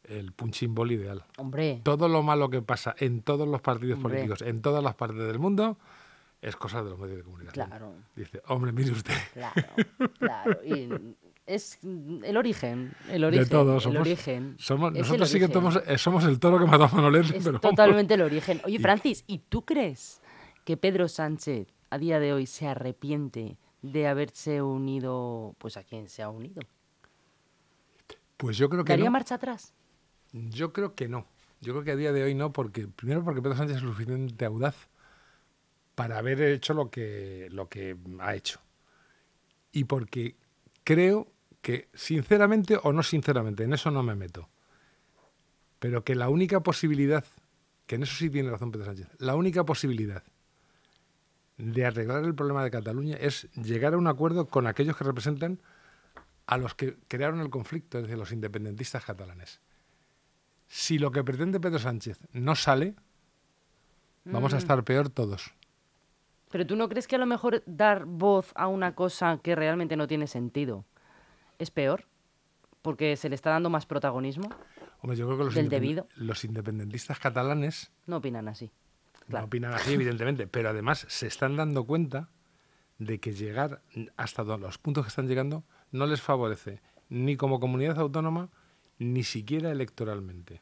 el 0.04 0.32
punching 0.32 0.74
ball 0.74 0.92
ideal. 0.92 1.24
Hombre, 1.38 1.80
Todo 1.82 2.08
lo 2.08 2.22
malo 2.22 2.48
que 2.48 2.62
pasa 2.62 2.94
en 2.98 3.22
todos 3.22 3.48
los 3.48 3.60
partidos 3.60 3.96
Hombre. 3.96 4.12
políticos, 4.20 4.42
en 4.42 4.62
todas 4.62 4.82
las 4.82 4.94
partes 4.94 5.18
del 5.26 5.40
mundo, 5.40 5.76
es 6.40 6.54
cosa 6.54 6.84
de 6.84 6.90
los 6.90 6.98
medios 7.00 7.18
de 7.18 7.24
comunicación. 7.24 7.66
claro, 7.66 7.94
Dice, 8.14 8.40
hombre, 8.46 8.70
mire 8.70 8.92
usted, 8.92 9.14
claro, 9.32 9.66
claro. 10.20 10.60
Y 10.64 10.88
es 11.48 11.78
el 11.82 12.36
origen, 12.36 12.94
el 13.10 13.22
de 13.22 13.26
origen. 13.26 13.48
todos 13.48 13.76
el 13.86 13.92
somos, 13.92 14.00
origen. 14.06 14.54
somos- 14.58 14.90
Es 14.92 14.96
el 14.96 15.02
nosotros 15.02 15.28
sí 15.30 15.38
que 15.40 15.48
somos, 15.48 15.80
eh, 15.86 15.98
somos 15.98 16.24
el 16.24 16.38
toro 16.38 16.58
que 16.58 16.66
mató 16.66 16.84
a 16.84 16.88
Manolete, 16.88 17.36
Es 17.38 17.44
pero 17.44 17.58
vamos. 17.58 17.62
totalmente 17.76 18.14
el 18.14 18.20
origen. 18.22 18.60
Oye, 18.64 18.78
Francis, 18.78 19.24
¿y 19.26 19.38
tú 19.38 19.64
crees 19.64 20.20
que 20.64 20.76
Pedro 20.76 21.08
Sánchez 21.08 21.66
a 21.90 21.98
día 21.98 22.20
de 22.20 22.32
hoy 22.32 22.46
se 22.46 22.68
arrepiente 22.68 23.56
de 23.82 24.06
haberse 24.06 24.60
unido, 24.62 25.54
pues 25.58 25.76
a 25.76 25.82
quien 25.84 26.08
se 26.08 26.22
ha 26.22 26.28
unido? 26.28 26.60
Pues 28.36 28.56
yo 28.56 28.68
creo 28.68 28.84
que 28.84 28.92
¿Daría 28.92 29.06
no. 29.06 29.10
marcha 29.12 29.34
atrás? 29.36 29.72
Yo 30.32 30.72
creo 30.72 30.94
que 30.94 31.08
no. 31.08 31.26
Yo 31.60 31.72
creo 31.72 31.84
que 31.84 31.90
a 31.92 31.96
día 31.96 32.12
de 32.12 32.22
hoy 32.22 32.34
no, 32.34 32.52
porque 32.52 32.86
primero 32.86 33.24
porque 33.24 33.42
Pedro 33.42 33.56
Sánchez 33.56 33.76
es 33.78 33.82
suficientemente 33.82 34.44
audaz 34.44 34.88
para 35.96 36.18
haber 36.18 36.40
hecho 36.42 36.74
lo 36.74 36.90
que, 36.90 37.48
lo 37.50 37.68
que 37.68 37.96
ha 38.20 38.34
hecho. 38.36 38.60
Y 39.72 39.84
porque 39.84 40.36
creo 40.84 41.26
que, 41.60 41.88
sinceramente 41.94 42.78
o 42.82 42.92
no 42.92 43.02
sinceramente, 43.02 43.64
en 43.64 43.72
eso 43.72 43.90
no 43.90 44.02
me 44.02 44.14
meto, 44.14 44.48
pero 45.78 46.04
que 46.04 46.14
la 46.14 46.28
única 46.28 46.60
posibilidad, 46.60 47.24
que 47.86 47.96
en 47.96 48.02
eso 48.04 48.14
sí 48.16 48.30
tiene 48.30 48.50
razón 48.50 48.70
Pedro 48.70 48.86
Sánchez, 48.86 49.08
la 49.18 49.34
única 49.34 49.64
posibilidad 49.64 50.22
de 51.56 51.84
arreglar 51.86 52.24
el 52.24 52.34
problema 52.34 52.62
de 52.62 52.70
Cataluña 52.70 53.16
es 53.16 53.48
llegar 53.54 53.94
a 53.94 53.98
un 53.98 54.06
acuerdo 54.06 54.46
con 54.46 54.66
aquellos 54.66 54.96
que 54.96 55.04
representan 55.04 55.60
a 56.46 56.56
los 56.56 56.74
que 56.74 56.96
crearon 57.08 57.40
el 57.40 57.50
conflicto, 57.50 57.98
es 57.98 58.04
decir, 58.04 58.16
los 58.18 58.32
independentistas 58.32 59.04
catalanes. 59.04 59.60
Si 60.68 60.98
lo 60.98 61.10
que 61.10 61.24
pretende 61.24 61.60
Pedro 61.60 61.78
Sánchez 61.78 62.18
no 62.32 62.54
sale, 62.54 62.94
vamos 64.24 64.52
a 64.52 64.56
Mm. 64.56 64.58
estar 64.58 64.84
peor 64.84 65.08
todos. 65.08 65.52
Pero 66.50 66.66
tú 66.66 66.76
no 66.76 66.88
crees 66.88 67.06
que 67.06 67.16
a 67.16 67.18
lo 67.18 67.26
mejor 67.26 67.62
dar 67.66 68.04
voz 68.06 68.52
a 68.54 68.68
una 68.68 68.94
cosa 68.94 69.38
que 69.42 69.54
realmente 69.54 69.96
no 69.96 70.06
tiene 70.06 70.26
sentido 70.26 70.84
es 71.58 71.70
peor? 71.70 72.04
Porque 72.82 73.16
se 73.16 73.28
le 73.28 73.34
está 73.34 73.50
dando 73.50 73.70
más 73.70 73.86
protagonismo. 73.86 74.48
Hombre, 75.00 75.16
yo 75.16 75.26
creo 75.26 75.38
que 75.38 75.44
los, 75.44 75.54
Del 75.54 75.66
independ- 75.66 75.70
debido. 75.70 76.08
los 76.16 76.44
independentistas 76.44 77.18
catalanes 77.18 77.90
No 78.06 78.16
opinan 78.18 78.48
así. 78.48 78.70
no 79.28 79.44
opinan 79.44 79.72
así, 79.74 79.94
evidentemente, 79.94 80.46
pero 80.46 80.70
además 80.70 81.04
se 81.08 81.26
están 81.26 81.56
dando 81.56 81.84
cuenta 81.84 82.28
de 82.98 83.20
que 83.20 83.32
llegar 83.32 83.82
hasta 84.16 84.42
los 84.42 84.78
puntos 84.78 85.04
que 85.04 85.08
están 85.08 85.28
llegando 85.28 85.62
no 85.92 86.06
les 86.06 86.20
favorece 86.20 86.80
ni 87.08 87.36
como 87.36 87.60
comunidad 87.60 87.98
autónoma 87.98 88.48
ni 88.98 89.22
siquiera 89.22 89.70
electoralmente. 89.70 90.60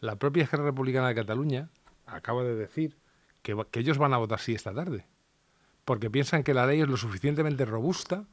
La 0.00 0.16
propia 0.16 0.44
Esquerra 0.44 0.64
Republicana 0.64 1.08
de 1.08 1.14
Cataluña 1.16 1.70
acaba 2.06 2.44
de 2.44 2.54
decir 2.54 2.96
que, 3.42 3.56
que 3.70 3.80
ellos 3.80 3.98
van 3.98 4.14
a 4.14 4.18
votar 4.18 4.38
sí 4.38 4.54
esta 4.54 4.72
tarde, 4.72 5.06
porque 5.84 6.10
piensan 6.10 6.44
que 6.44 6.54
la 6.54 6.66
ley 6.66 6.80
es 6.80 6.88
lo 6.88 6.96
suficientemente 6.96 7.64
robusta 7.64 8.26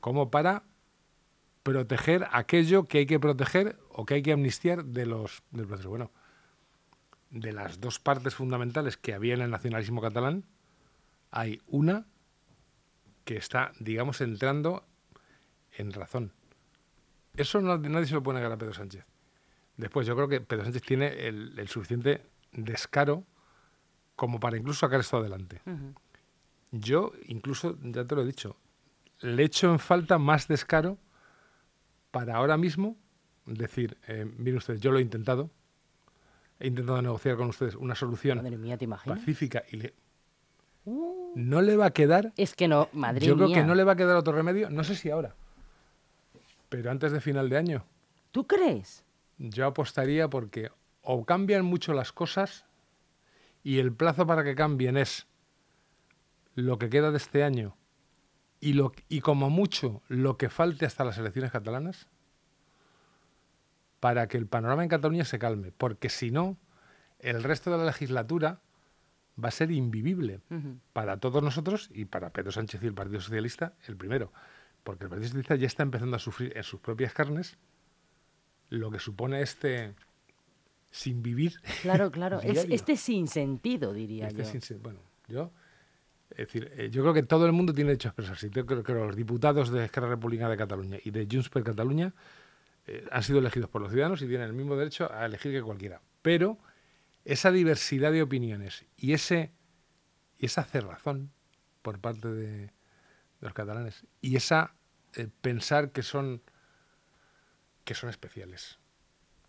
como 0.00 0.30
para 0.30 0.64
proteger 1.62 2.26
aquello 2.32 2.84
que 2.86 2.98
hay 2.98 3.06
que 3.06 3.20
proteger 3.20 3.78
o 3.90 4.06
que 4.06 4.14
hay 4.14 4.22
que 4.22 4.32
amnistiar 4.32 4.84
de 4.84 5.06
los 5.06 5.42
del 5.50 5.66
proceso. 5.66 5.90
Bueno, 5.90 6.10
de 7.30 7.52
las 7.52 7.80
dos 7.80 7.98
partes 7.98 8.34
fundamentales 8.34 8.96
que 8.96 9.14
había 9.14 9.34
en 9.34 9.42
el 9.42 9.50
nacionalismo 9.50 10.00
catalán, 10.00 10.44
hay 11.30 11.60
una 11.66 12.06
que 13.24 13.36
está, 13.36 13.72
digamos, 13.78 14.20
entrando 14.20 14.84
en 15.76 15.92
razón. 15.92 16.32
Eso 17.36 17.60
no- 17.60 17.78
nadie 17.78 18.06
se 18.06 18.14
lo 18.14 18.22
puede 18.22 18.38
negar 18.38 18.52
a 18.52 18.58
Pedro 18.58 18.72
Sánchez. 18.74 19.04
Después, 19.76 20.06
yo 20.06 20.16
creo 20.16 20.28
que 20.28 20.40
Pedro 20.40 20.64
Sánchez 20.64 20.82
tiene 20.82 21.28
el, 21.28 21.56
el 21.58 21.68
suficiente 21.68 22.26
descaro 22.52 23.24
como 24.16 24.40
para 24.40 24.56
incluso 24.56 24.80
sacar 24.80 25.00
esto 25.00 25.18
adelante. 25.18 25.62
Yo, 26.72 27.12
incluso, 27.26 27.78
ya 27.82 28.04
te 28.04 28.14
lo 28.14 28.22
he 28.22 28.26
dicho, 28.26 28.56
le 29.20 29.44
echo 29.44 29.70
en 29.70 29.78
falta 29.78 30.18
más 30.18 30.48
descaro 30.48 30.98
para 32.10 32.36
ahora 32.36 32.56
mismo 32.56 32.96
decir, 33.46 33.96
eh, 34.08 34.24
miren 34.38 34.58
ustedes, 34.58 34.80
yo 34.80 34.90
lo 34.92 34.98
he 34.98 35.02
intentado, 35.02 35.50
he 36.58 36.66
intentado 36.68 37.00
negociar 37.02 37.36
con 37.36 37.48
ustedes 37.48 37.74
una 37.74 37.94
solución 37.94 38.38
pacífica 39.14 39.62
y 39.70 39.76
le- 39.76 39.94
Uh, 40.86 41.32
no 41.36 41.60
le 41.60 41.76
va 41.76 41.86
a 41.86 41.90
quedar, 41.90 42.32
es 42.38 42.54
que 42.54 42.66
no, 42.66 42.88
madre 42.94 43.24
yo 43.26 43.36
mía. 43.36 43.44
creo 43.46 43.54
que 43.62 43.66
no 43.68 43.74
le 43.74 43.84
va 43.84 43.92
a 43.92 43.96
quedar 43.96 44.16
otro 44.16 44.32
remedio, 44.32 44.70
no 44.70 44.82
sé 44.82 44.94
si 44.96 45.10
ahora, 45.10 45.34
pero 46.70 46.90
antes 46.90 47.12
de 47.12 47.20
final 47.20 47.50
de 47.50 47.58
año. 47.58 47.84
¿Tú 48.32 48.46
crees? 48.46 49.04
Yo 49.36 49.66
apostaría 49.66 50.28
porque 50.30 50.70
o 51.02 51.24
cambian 51.26 51.66
mucho 51.66 51.92
las 51.92 52.12
cosas 52.12 52.64
y 53.62 53.78
el 53.78 53.92
plazo 53.92 54.26
para 54.26 54.42
que 54.42 54.54
cambien 54.54 54.96
es 54.96 55.26
lo 56.54 56.78
que 56.78 56.88
queda 56.88 57.10
de 57.10 57.18
este 57.18 57.44
año 57.44 57.76
y, 58.60 58.74
lo, 58.74 58.92
y 59.08 59.20
como 59.20 59.50
mucho 59.50 60.02
lo 60.08 60.36
que 60.36 60.50
falte 60.50 60.86
hasta 60.86 61.04
las 61.04 61.18
elecciones 61.18 61.50
catalanas 61.50 62.06
para 64.00 64.28
que 64.28 64.38
el 64.38 64.46
panorama 64.46 64.82
en 64.82 64.88
Cataluña 64.88 65.24
se 65.24 65.38
calme, 65.38 65.72
porque 65.72 66.08
si 66.08 66.30
no, 66.30 66.56
el 67.18 67.42
resto 67.42 67.70
de 67.70 67.78
la 67.78 67.84
legislatura 67.84 68.60
va 69.42 69.48
a 69.48 69.52
ser 69.52 69.70
invivible 69.70 70.40
para 70.92 71.18
todos 71.18 71.42
nosotros 71.42 71.90
y 71.92 72.04
para 72.04 72.30
Pedro 72.30 72.52
Sánchez 72.52 72.82
y 72.82 72.86
el 72.86 72.94
Partido 72.94 73.20
Socialista 73.20 73.74
el 73.86 73.96
primero, 73.96 74.32
porque 74.84 75.04
el 75.04 75.10
Partido 75.10 75.28
Socialista 75.28 75.56
ya 75.56 75.66
está 75.66 75.82
empezando 75.82 76.16
a 76.16 76.18
sufrir 76.18 76.56
en 76.56 76.62
sus 76.62 76.80
propias 76.80 77.12
carnes 77.12 77.58
lo 78.68 78.90
que 78.90 78.98
supone 78.98 79.42
este 79.42 79.94
sin 80.90 81.22
vivir. 81.22 81.60
Claro, 81.82 82.10
claro. 82.10 82.40
Es, 82.42 82.66
este 82.68 82.96
sinsentido, 82.96 83.92
diría 83.92 84.28
este 84.28 84.44
yo. 84.44 84.60
sin 84.60 84.82
bueno, 84.82 85.00
yo 85.28 85.52
es 86.30 86.36
decir, 86.36 86.72
eh, 86.76 86.90
yo 86.90 87.02
creo 87.02 87.14
que 87.14 87.22
todo 87.22 87.46
el 87.46 87.52
mundo 87.52 87.72
tiene 87.74 87.88
derecho 87.88 88.08
a 88.08 88.10
expresarse. 88.10 88.50
Yo 88.50 88.64
creo 88.64 88.82
que 88.82 88.92
los 88.92 89.16
diputados 89.16 89.70
de 89.70 89.84
Esquerra 89.84 90.08
Republicana 90.08 90.50
de 90.50 90.56
Cataluña 90.56 90.98
y 91.02 91.10
de 91.10 91.26
Junts 91.30 91.48
per 91.48 91.64
Cataluña 91.64 92.14
eh, 92.86 93.06
han 93.10 93.22
sido 93.22 93.38
elegidos 93.40 93.68
por 93.68 93.82
los 93.82 93.90
ciudadanos 93.90 94.22
y 94.22 94.28
tienen 94.28 94.46
el 94.46 94.52
mismo 94.52 94.76
derecho 94.76 95.12
a 95.12 95.26
elegir 95.26 95.52
que 95.52 95.62
cualquiera. 95.62 96.00
Pero 96.22 96.58
esa 97.24 97.50
diversidad 97.50 98.12
de 98.12 98.22
opiniones 98.22 98.86
y 98.96 99.12
ese 99.12 99.52
y 100.38 100.46
esa 100.46 100.64
cerrazón 100.64 101.32
por 101.82 101.98
parte 101.98 102.28
de, 102.28 102.46
de 102.46 102.72
los 103.40 103.52
catalanes 103.52 104.06
y 104.20 104.36
esa 104.36 104.74
eh, 105.14 105.28
pensar 105.40 105.90
que 105.90 106.02
son 106.02 106.42
que 107.84 107.94
son 107.94 108.10
especiales. 108.10 108.78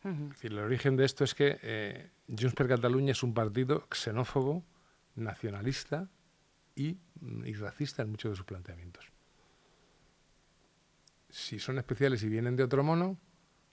Es 0.03 0.29
decir, 0.29 0.51
el 0.51 0.57
origen 0.57 0.95
de 0.95 1.05
esto 1.05 1.23
es 1.23 1.35
que 1.35 1.59
eh, 1.61 2.09
Junts 2.27 2.55
per 2.55 2.67
Catalunya 2.67 3.11
es 3.11 3.21
un 3.21 3.35
partido 3.35 3.85
xenófobo, 3.91 4.65
nacionalista 5.13 6.09
y, 6.75 6.97
mm, 7.19 7.45
y 7.45 7.53
racista 7.53 8.01
en 8.01 8.11
muchos 8.11 8.31
de 8.31 8.35
sus 8.37 8.45
planteamientos. 8.45 9.05
Si 11.29 11.59
son 11.59 11.77
especiales 11.77 12.23
y 12.23 12.29
vienen 12.29 12.55
de 12.55 12.63
otro 12.63 12.83
mono, 12.83 13.17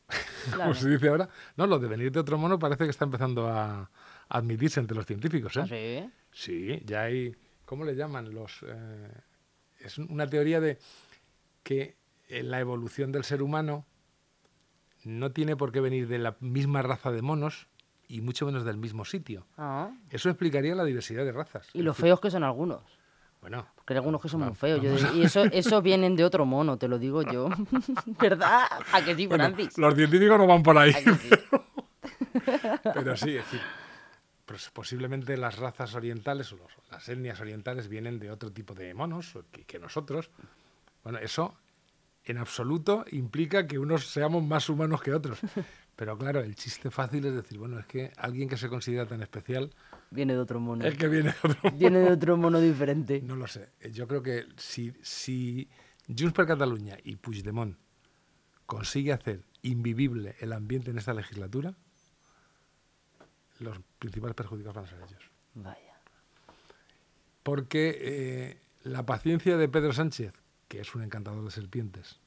Claro. 0.45 0.63
como 0.63 0.75
se 0.75 0.89
dice 0.89 1.09
ahora, 1.09 1.29
no, 1.57 1.67
lo 1.67 1.79
de 1.79 1.89
venir 1.89 2.13
de 2.13 2.21
otro 2.21 2.39
mono 2.39 2.59
parece 2.59 2.85
que 2.85 2.91
está 2.91 3.05
empezando 3.05 3.49
a, 3.49 3.91
admitirse 4.29 4.81
entre 4.81 4.97
los 4.97 5.07
científicos. 5.07 5.57
¿eh? 5.57 5.61
¿Ah, 5.61 5.67
sí? 5.67 6.11
Sí, 6.33 6.83
ya 6.85 7.03
hay, 7.03 7.35
¿cómo 7.65 7.85
le 7.85 7.95
llaman? 7.95 8.33
Los, 8.33 8.63
eh, 8.67 9.13
es 9.81 9.99
una 9.99 10.27
teoría 10.27 10.61
de 10.61 10.79
que 11.63 11.97
eh, 12.29 12.43
la 12.43 12.61
evolución 12.61 13.11
del 13.11 13.25
ser 13.25 13.43
humano 13.43 13.87
no 15.05 15.33
tiene 15.33 15.57
por 15.57 15.73
qué 15.73 15.81
venir 15.81 16.09
de 16.09 16.19
la 16.19 16.37
misma 16.41 16.83
raza 16.83 17.11
de 17.11 17.23
monos 17.23 17.69
y 18.09 18.21
mucho 18.23 18.47
menos 18.47 18.65
del 18.65 18.77
mismo 18.79 19.05
sitio. 19.05 19.47
Ah, 19.57 19.91
Eso 20.11 20.29
explicaría 20.31 20.75
la 20.75 20.85
diversidad 20.85 21.25
de 21.25 21.33
razas. 21.33 21.69
Y 21.75 21.83
los 21.83 21.97
feos 21.97 22.21
que 22.21 22.31
son 22.31 22.43
algunos. 22.43 22.81
Bueno, 23.41 23.67
Porque 23.77 23.93
hay 23.93 23.99
algunos 23.99 24.21
que 24.21 24.29
son 24.29 24.41
muy 24.41 24.55
feos. 24.55 24.83
Yo 24.83 25.15
y 25.15 25.23
eso, 25.23 25.45
eso 25.45 25.81
vienen 25.83 26.17
de 26.17 26.25
otro 26.25 26.45
mono, 26.45 26.77
te 26.77 26.89
lo 26.89 26.99
digo 26.99 27.23
yo. 27.23 27.49
¿Verdad? 28.21 28.63
¿A 28.93 29.05
que 29.05 29.15
sí, 29.15 29.27
bueno, 29.27 29.45
Francis? 29.45 29.79
los 29.79 29.95
científicos 29.95 30.39
no 30.39 30.47
van 30.47 30.63
por 30.63 30.77
ahí, 30.77 30.91
¿A 30.93 31.03
que 31.05 31.15
sí? 31.15 31.31
pero 32.95 33.17
sí, 33.17 33.37
es 33.37 33.45
decir, 33.45 33.61
pues 34.47 34.71
posiblemente 34.71 35.37
las 35.37 35.59
razas 35.59 35.95
orientales 35.95 36.53
o 36.53 36.57
los- 36.57 36.73
las 36.91 37.09
etnias 37.09 37.41
orientales 37.41 37.89
vienen 37.89 38.19
de 38.19 38.31
otro 38.31 38.51
tipo 38.53 38.75
de 38.75 38.93
monos 38.95 39.39
que, 39.53 39.65
que 39.65 39.79
nosotros. 39.79 40.31
Bueno, 41.05 41.19
eso 41.19 41.55
en 42.25 42.39
absoluto 42.39 43.05
implica 43.13 43.67
que 43.67 43.79
unos 43.79 44.07
seamos 44.09 44.43
más 44.43 44.69
humanos 44.69 45.01
que 45.03 45.15
otros. 45.15 45.39
Pero 45.99 46.17
claro, 46.17 46.39
el 46.39 46.55
chiste 46.55 46.93
fácil 46.93 47.25
es 47.27 47.35
decir, 47.35 47.59
bueno, 47.59 47.77
es 47.77 47.87
que 47.87 48.13
alguien 48.19 48.49
que 48.49 48.57
se 48.57 48.69
considera 48.69 49.05
tan 49.05 49.21
especial 49.21 49.75
Viene 50.13 50.35
de 50.35 50.39
otro 50.39 50.61
mono. 50.61 50.85
es 50.85 50.97
que 50.97 51.09
viene 51.09 51.33
de 51.33 51.49
otro 51.49 51.71
Viene 51.77 51.99
de 51.99 52.13
otro 52.13 52.37
mono 52.37 52.61
diferente. 52.61 53.21
No 53.21 53.35
lo 53.35 53.49
sé. 53.49 53.71
Yo 53.91 54.07
creo 54.07 54.23
que 54.23 54.47
si, 54.57 54.95
si 55.03 55.69
Junts 56.07 56.35
per 56.35 56.47
Catalunya 56.47 56.97
y 57.03 57.17
Puigdemont 57.17 57.77
consigue 58.65 59.13
hacer 59.13 59.43
invivible 59.63 60.37
el 60.39 60.53
ambiente 60.53 60.93
en 60.93 60.99
esta 60.99 61.15
legislatura, 61.15 61.75
los 63.59 63.81
principales 63.99 64.37
perjudicados 64.37 64.77
van 64.77 64.85
a 64.85 64.89
ser 64.89 65.01
ellos. 65.01 65.31
Vaya. 65.55 65.99
Porque 67.43 67.99
eh, 68.01 68.61
la 68.85 69.05
paciencia 69.05 69.57
de 69.57 69.69
Pedro 69.69 69.93
Sánchez, 69.93 70.33
que 70.69 70.79
es 70.79 70.95
un 70.95 71.03
encantador 71.03 71.45
de 71.45 71.51
serpientes, 71.51 72.21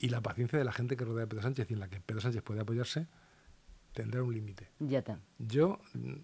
y 0.00 0.08
la 0.08 0.20
paciencia 0.20 0.58
de 0.58 0.64
la 0.64 0.72
gente 0.72 0.96
que 0.96 1.04
rodea 1.04 1.24
a 1.24 1.28
Pedro 1.28 1.42
Sánchez 1.42 1.70
y 1.70 1.74
en 1.74 1.80
la 1.80 1.88
que 1.88 2.00
Pedro 2.00 2.20
Sánchez 2.20 2.42
puede 2.42 2.60
apoyarse 2.60 3.06
tendrá 3.92 4.22
un 4.22 4.32
límite. 4.34 4.68
Ya 4.78 4.98
está. 5.00 5.18
Yo 5.38 5.78
mm, 5.94 6.14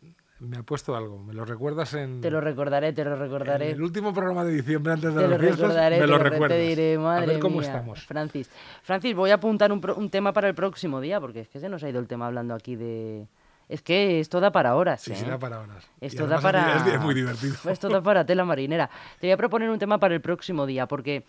me 0.41 0.57
ha 0.59 0.63
puesto 0.63 0.95
algo, 0.97 1.19
me 1.19 1.33
lo 1.35 1.45
recuerdas 1.45 1.95
en, 1.95 2.21
Te 2.21 2.31
lo 2.31 2.41
recordaré, 2.41 2.93
te 2.93 3.05
lo 3.05 3.15
en 3.15 3.21
recordaré. 3.21 3.71
el 3.73 3.83
último 3.83 4.13
programa 4.15 4.45
de 4.45 4.53
diciembre 4.55 4.93
antes 4.93 5.15
de 5.15 5.21
Te 5.21 5.27
lo 5.27 5.31
las 5.33 5.41
fiestas, 5.41 5.61
recordaré, 5.61 5.97
me 5.97 6.01
te 6.03 6.07
lo 6.07 6.17
lo 6.19 6.23
re- 6.23 6.31
recuerdas. 6.31 6.59
te 6.59 6.63
diré, 6.63 6.99
madre 6.99 7.25
a 7.25 7.27
ver 7.27 7.39
cómo 7.41 7.59
mía, 7.59 7.67
estamos. 7.69 8.05
Francis. 8.07 8.51
Francis, 8.83 9.15
voy 9.15 9.31
a 9.31 9.35
apuntar 9.35 9.73
un, 9.73 9.81
pro- 9.81 9.97
un 9.97 10.11
tema 10.11 10.33
para 10.33 10.49
el 10.49 10.55
próximo 10.55 11.01
día, 11.01 11.21
porque 11.21 11.41
es 11.41 11.49
que 11.49 11.59
se 11.61 11.69
nos 11.69 11.83
ha 11.83 11.89
ido 11.89 12.01
el 12.01 12.07
tema 12.07 12.27
hablando 12.27 12.55
aquí 12.55 12.77
de... 12.77 13.27
Es 13.69 13.83
que 13.83 14.21
esto 14.21 14.39
da 14.39 14.53
para 14.53 14.77
horas, 14.77 15.03
Sí, 15.03 15.11
¿eh? 15.11 15.17
sí, 15.17 15.25
da 15.27 15.41
para 15.41 15.59
horas. 15.61 15.85
Esto 16.01 16.29
da 16.29 16.41
para... 16.41 16.87
Es 16.95 17.01
muy 17.01 17.15
divertido. 17.15 17.57
Esto 17.69 17.89
da 17.89 18.01
para 18.01 18.25
tela 18.25 18.45
marinera. 18.45 18.89
Te 19.19 19.27
voy 19.27 19.33
a 19.33 19.37
proponer 19.37 19.71
un 19.71 19.79
tema 19.81 19.99
para 19.99 20.15
el 20.15 20.21
próximo 20.21 20.67
día, 20.67 20.87
porque 20.87 21.25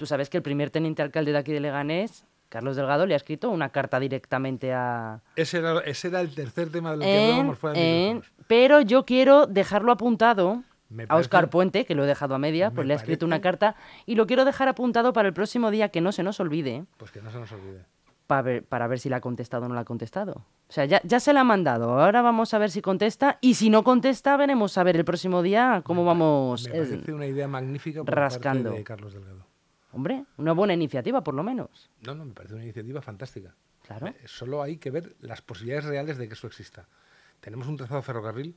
tú 0.00 0.06
sabes 0.06 0.30
que 0.30 0.38
el 0.38 0.42
primer 0.42 0.70
teniente 0.70 1.02
alcalde 1.02 1.30
de 1.30 1.36
aquí 1.36 1.52
de 1.52 1.60
Leganés, 1.60 2.24
Carlos 2.48 2.74
Delgado, 2.74 3.04
le 3.04 3.12
ha 3.12 3.18
escrito 3.18 3.50
una 3.50 3.68
carta 3.68 4.00
directamente 4.00 4.72
a... 4.72 5.20
Ese 5.36 5.58
era, 5.58 5.80
ese 5.80 6.08
era 6.08 6.22
el 6.22 6.34
tercer 6.34 6.70
tema 6.72 6.92
de 6.92 6.96
lo 6.96 7.02
que 7.02 7.14
En- 7.18 7.24
hablábamos 7.24 7.58
fuera 7.58 7.78
de 7.78 8.08
en- 8.08 8.14
micrófonos. 8.16 8.46
pero 8.48 8.80
yo 8.80 9.04
quiero 9.04 9.46
dejarlo 9.46 9.92
apuntado 9.92 10.62
a 11.06 11.16
Oscar 11.16 11.50
Puente, 11.50 11.84
que 11.84 11.94
lo 11.94 12.04
he 12.04 12.06
dejado 12.06 12.34
a 12.34 12.38
media, 12.38 12.70
pues 12.70 12.78
me 12.78 12.84
le 12.86 12.94
ha 12.94 12.96
escrito 12.96 13.26
una 13.26 13.42
carta, 13.42 13.76
y 14.06 14.14
lo 14.14 14.26
quiero 14.26 14.46
dejar 14.46 14.68
apuntado 14.68 15.12
para 15.12 15.28
el 15.28 15.34
próximo 15.34 15.70
día, 15.70 15.90
que 15.90 16.00
no 16.00 16.12
se 16.12 16.22
nos 16.22 16.40
olvide, 16.40 16.86
Pues 16.96 17.10
que 17.10 17.20
no 17.20 17.30
se 17.30 17.38
nos 17.38 17.52
olvide. 17.52 17.84
para 18.26 18.40
ver, 18.40 18.64
para 18.64 18.86
ver 18.86 18.98
si 19.00 19.10
la 19.10 19.18
ha 19.18 19.20
contestado 19.20 19.66
o 19.66 19.68
no 19.68 19.74
la 19.74 19.82
ha 19.82 19.84
contestado. 19.84 20.32
O 20.68 20.72
sea, 20.72 20.86
ya, 20.86 21.02
ya 21.04 21.20
se 21.20 21.34
la 21.34 21.42
ha 21.42 21.44
mandado, 21.44 22.00
ahora 22.00 22.22
vamos 22.22 22.54
a 22.54 22.58
ver 22.58 22.70
si 22.70 22.80
contesta, 22.80 23.36
y 23.42 23.52
si 23.54 23.68
no 23.68 23.84
contesta, 23.84 24.34
veremos 24.38 24.78
a 24.78 24.82
ver 24.82 24.96
el 24.96 25.04
próximo 25.04 25.42
día 25.42 25.82
cómo 25.84 26.06
vamos... 26.06 26.64
Me 26.68 26.78
eh, 26.78 26.82
parece 26.84 27.12
una 27.12 27.26
idea 27.26 27.46
magnífica 27.48 28.02
por 28.02 28.14
rascando. 28.14 28.70
parte 28.70 28.78
de 28.78 28.84
Carlos 28.84 29.12
Delgado. 29.12 29.49
Hombre, 29.92 30.24
una 30.36 30.52
buena 30.52 30.74
iniciativa, 30.74 31.22
por 31.22 31.34
lo 31.34 31.42
menos. 31.42 31.90
No, 32.02 32.14
no, 32.14 32.24
me 32.24 32.32
parece 32.32 32.54
una 32.54 32.62
iniciativa 32.62 33.02
fantástica. 33.02 33.54
Claro. 33.86 34.08
Eh, 34.08 34.16
Solo 34.26 34.62
hay 34.62 34.76
que 34.76 34.90
ver 34.90 35.16
las 35.20 35.42
posibilidades 35.42 35.84
reales 35.86 36.18
de 36.18 36.28
que 36.28 36.34
eso 36.34 36.46
exista. 36.46 36.86
Tenemos 37.40 37.66
un 37.66 37.76
trazado 37.76 38.02
ferrocarril 38.02 38.54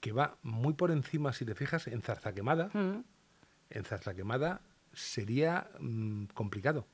que 0.00 0.12
va 0.12 0.36
muy 0.42 0.74
por 0.74 0.90
encima, 0.90 1.32
si 1.32 1.44
te 1.44 1.54
fijas, 1.54 1.86
en 1.86 2.02
Zarzaquemada. 2.02 2.70
Mm. 2.74 3.04
En 3.70 3.84
Zarzaquemada 3.84 4.60
sería 4.92 5.68
mm, 5.80 6.26
complicado, 6.26 6.86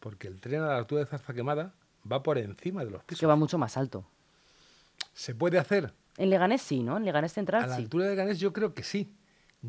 porque 0.00 0.28
el 0.28 0.40
tren 0.40 0.62
a 0.62 0.66
la 0.68 0.76
altura 0.76 1.00
de 1.00 1.06
Zarzaquemada 1.06 1.74
va 2.10 2.22
por 2.22 2.38
encima 2.38 2.84
de 2.84 2.90
los 2.90 3.02
pisos. 3.04 3.20
Que 3.20 3.26
va 3.26 3.36
mucho 3.36 3.58
más 3.58 3.76
alto. 3.76 4.06
¿Se 5.12 5.34
puede 5.34 5.58
hacer? 5.58 5.92
En 6.16 6.30
Leganés 6.30 6.62
sí, 6.62 6.82
¿no? 6.82 6.96
En 6.96 7.04
Leganés 7.04 7.32
A 7.32 7.34
Central 7.34 7.68
la 7.68 7.76
sí. 7.76 7.82
altura 7.82 8.06
de 8.06 8.14
Ganés 8.14 8.38
yo 8.38 8.52
creo 8.52 8.74
que 8.74 8.82
sí. 8.82 9.12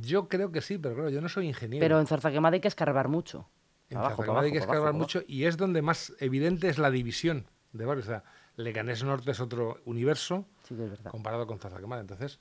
Yo 0.02 0.28
creo 0.28 0.52
que 0.52 0.62
sí, 0.62 0.78
pero 0.78 0.96
claro, 0.96 1.10
yo 1.10 1.22
no 1.22 1.30
soy 1.30 1.48
ingeniero. 1.48 1.84
Pero 1.84 2.00
en 2.00 2.08
Zarzaquemada 2.08 2.56
hay 2.56 2.62
que 2.62 2.68
escarbar 2.68 3.08
mucho. 3.08 3.48
En 3.90 3.98
abajo, 3.98 4.12
Zarzaquemada 4.18 4.46
hay 4.46 4.52
que 4.52 4.58
escarbar 4.58 4.88
abajo, 4.90 4.98
mucho 4.98 5.22
y 5.28 5.46
es 5.46 5.56
donde 5.58 5.82
más 5.82 6.14
evidente 6.20 6.68
es 6.70 6.78
la 6.78 6.92
división 6.92 7.46
de 7.72 7.86
barrios. 7.86 8.08
O 8.08 8.10
sea, 8.10 8.24
Leganés 8.58 9.04
Norte 9.04 9.32
es 9.32 9.40
otro 9.40 9.80
universo. 9.86 10.46
Sí, 10.68 10.76
es 10.82 11.00
comparado 11.12 11.48
con 11.48 11.60
Zarzaquemada. 11.60 12.02
Entonces, 12.02 12.40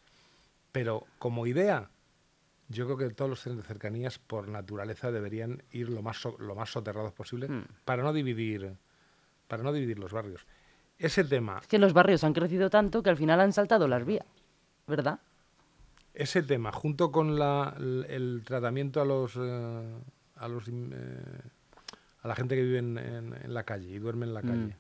pero 0.73 1.07
como 1.19 1.47
idea, 1.47 1.91
yo 2.69 2.87
creo 2.87 2.97
que 2.97 3.15
todos 3.15 3.29
los 3.31 3.41
trenes 3.43 3.63
de 3.63 3.69
cercanías, 3.69 4.19
por 4.19 4.49
naturaleza, 4.49 5.13
deberían 5.13 5.63
ir 5.71 5.91
lo 5.91 6.03
más, 6.03 6.17
so- 6.21 6.37
lo 6.39 6.55
más 6.57 6.71
soterrados 6.71 7.13
posible 7.13 7.49
Mm. 7.49 7.65
para 7.85 8.03
no 8.03 8.13
dividir 8.13 8.77
para 9.47 9.63
no 9.63 9.73
dividir 9.73 9.99
los 9.99 10.11
barrios. 10.13 10.47
Ese 10.99 11.23
tema, 11.23 11.59
Es 11.61 11.67
que 11.69 11.79
los 11.79 11.93
barrios 11.93 12.25
han 12.25 12.33
crecido 12.33 12.71
tanto 12.71 13.03
que 13.03 13.11
al 13.11 13.17
final 13.19 13.41
han 13.41 13.53
saltado 13.53 13.87
las 13.87 14.05
vías, 14.07 14.25
¿verdad? 14.87 15.21
Ese 16.15 16.43
tema, 16.43 16.73
junto 16.73 17.11
con 17.13 17.39
la- 17.39 17.75
el, 17.77 18.07
el 18.09 18.43
tratamiento 18.45 19.01
a 19.01 19.05
los 19.05 19.35
eh, 19.37 19.95
a 20.37 20.49
los 20.49 20.65
eh, 20.69 20.73
a 22.23 22.29
la 22.29 22.35
gente 22.35 22.55
que 22.57 22.63
vive 22.63 22.79
en, 22.79 22.97
en- 22.99 23.35
en 23.43 23.55
la 23.55 23.65
calle 23.65 23.89
y 23.91 23.99
duerme 23.99 24.25
en 24.27 24.35
la 24.35 24.43
Mm. 24.43 24.47
calle, 24.47 24.77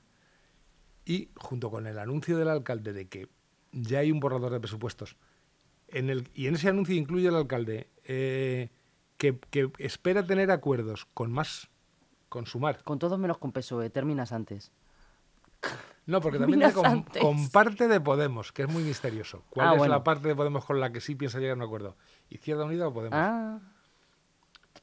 y 1.04 1.28
junto 1.36 1.70
con 1.70 1.86
el 1.86 1.98
anuncio 1.98 2.38
del 2.38 2.48
alcalde 2.48 2.92
de 2.92 3.08
que 3.08 3.28
ya 3.72 3.98
hay 3.98 4.10
un 4.12 4.20
borrador 4.20 4.52
de 4.52 4.60
presupuestos, 4.60 5.16
en 5.88 6.08
el, 6.10 6.28
y 6.34 6.46
en 6.46 6.54
ese 6.54 6.68
anuncio 6.68 6.94
incluye 6.94 7.28
el 7.28 7.34
alcalde 7.34 7.88
eh, 8.04 8.70
que, 9.18 9.38
que 9.50 9.70
espera 9.78 10.26
tener 10.26 10.50
acuerdos 10.50 11.06
con 11.14 11.30
más, 11.32 11.68
con 12.28 12.46
Sumar. 12.46 12.82
Con 12.84 12.98
todos 12.98 13.18
menos 13.18 13.38
con 13.38 13.52
PSOE, 13.52 13.90
terminas 13.90 14.32
antes. 14.32 14.72
No, 16.06 16.20
porque 16.20 16.38
también 16.38 16.60
dice 16.60 16.72
con, 16.74 17.02
con 17.04 17.48
parte 17.50 17.88
de 17.88 17.98
Podemos, 18.00 18.52
que 18.52 18.62
es 18.62 18.68
muy 18.68 18.82
misterioso. 18.82 19.42
¿Cuál 19.50 19.68
Ah, 19.68 19.72
es 19.72 19.78
bueno. 19.78 19.94
la 19.94 20.04
parte 20.04 20.28
de 20.28 20.34
Podemos 20.36 20.64
con 20.64 20.78
la 20.78 20.92
que 20.92 21.00
sí 21.00 21.14
piensa 21.14 21.38
llegar 21.38 21.52
a 21.54 21.56
un 21.56 21.62
acuerdo? 21.62 21.96
¿Izquierda 22.28 22.64
Unida 22.64 22.86
o 22.88 22.92
Podemos? 22.92 23.18
Ah, 23.18 23.58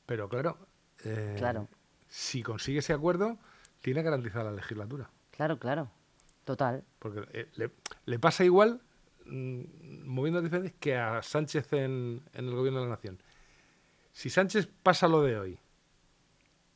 Pero 0.07 0.27
claro, 0.29 0.57
eh, 1.05 1.35
Claro. 1.37 1.67
si 2.07 2.41
consigue 2.43 2.79
ese 2.79 2.93
acuerdo, 2.93 3.37
tiene 3.81 4.01
garantizada 4.01 4.45
la 4.45 4.51
legislatura. 4.57 5.09
claro, 5.31 5.57
claro. 5.59 5.89
Total. 6.43 6.83
Porque 6.99 7.21
eh, 7.33 7.49
le, 7.55 7.71
le 8.05 8.19
pasa 8.19 8.43
igual, 8.43 8.81
mm, 9.25 9.61
moviendo 10.05 10.41
diferencias, 10.41 10.75
que 10.79 10.97
a 10.97 11.21
Sánchez 11.21 11.71
en, 11.73 12.23
en 12.33 12.45
el 12.47 12.55
gobierno 12.55 12.79
de 12.79 12.85
la 12.85 12.91
nación. 12.91 13.21
Si 14.11 14.29
Sánchez 14.31 14.67
pasa 14.81 15.07
lo 15.07 15.21
de 15.21 15.37
hoy 15.37 15.59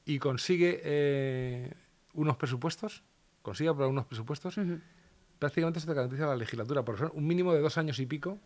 y 0.06 0.20
consigue 0.20 0.82
eh, 0.84 1.74
unos 2.14 2.38
presupuestos, 2.38 3.04
consigue 3.46 3.70
aprobar 3.70 3.90
unos 3.92 4.06
presupuestos, 4.06 4.60
prácticamente 5.40 5.80
se 5.80 5.86
te 5.88 5.94
garantiza 5.94 6.26
la 6.26 6.36
legislatura, 6.36 6.84
porque 6.84 7.02
son 7.04 7.12
un 7.14 7.26
mínimo 7.28 7.54
de 7.54 7.62
dos 7.62 7.78
años 7.78 8.00
y 8.00 8.06
pico 8.06 8.40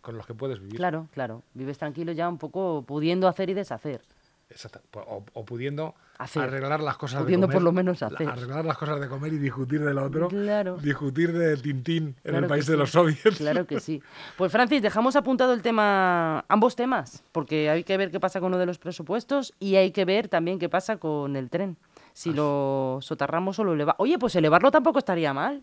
con 0.00 0.16
los 0.16 0.26
que 0.26 0.34
puedes 0.34 0.58
vivir. 0.58 0.76
Claro, 0.76 1.06
claro. 1.12 1.42
Vives 1.54 1.78
tranquilo 1.78 2.12
ya 2.12 2.28
un 2.28 2.38
poco 2.38 2.82
pudiendo 2.86 3.28
hacer 3.28 3.48
y 3.50 3.54
deshacer. 3.54 4.02
Exacto. 4.50 4.80
O, 5.06 5.24
o 5.32 5.44
pudiendo 5.46 5.94
Hacer. 6.18 6.42
arreglar 6.42 6.80
las 6.80 6.98
cosas 6.98 7.22
Pudiendo 7.22 7.46
de 7.46 7.52
comer. 7.52 7.56
por 7.56 7.62
lo 7.62 7.72
menos 7.72 8.02
hacer. 8.02 8.28
Arreglar 8.28 8.64
las 8.66 8.76
cosas 8.76 9.00
de 9.00 9.08
comer 9.08 9.32
y 9.32 9.38
discutir 9.38 9.82
de 9.82 9.94
lo 9.94 10.04
otro. 10.04 10.28
Claro. 10.28 10.76
Discutir 10.76 11.32
de 11.32 11.56
Tintín 11.56 12.16
en 12.22 12.34
el 12.34 12.46
país 12.46 12.66
de 12.66 12.76
los 12.76 12.90
soviets. 12.90 13.38
Claro 13.38 13.66
que 13.66 13.80
sí. 13.80 14.02
Pues 14.36 14.52
Francis, 14.52 14.82
dejamos 14.82 15.16
apuntado 15.16 15.54
el 15.54 15.62
tema, 15.62 16.44
ambos 16.48 16.76
temas, 16.76 17.24
porque 17.32 17.70
hay 17.70 17.82
que 17.84 17.96
ver 17.96 18.10
qué 18.10 18.20
pasa 18.20 18.40
con 18.40 18.48
uno 18.48 18.58
de 18.58 18.66
los 18.66 18.78
presupuestos 18.78 19.54
y 19.58 19.76
hay 19.76 19.90
que 19.90 20.04
ver 20.04 20.28
también 20.28 20.58
qué 20.58 20.68
pasa 20.68 20.98
con 20.98 21.34
el 21.36 21.48
tren. 21.48 21.78
Si 22.12 22.32
lo 22.32 22.98
soterramos 23.00 23.58
o 23.58 23.64
lo 23.64 23.72
elevamos. 23.74 23.96
Oye, 23.98 24.18
pues 24.18 24.34
elevarlo 24.36 24.70
tampoco 24.70 24.98
estaría 24.98 25.32
mal. 25.32 25.62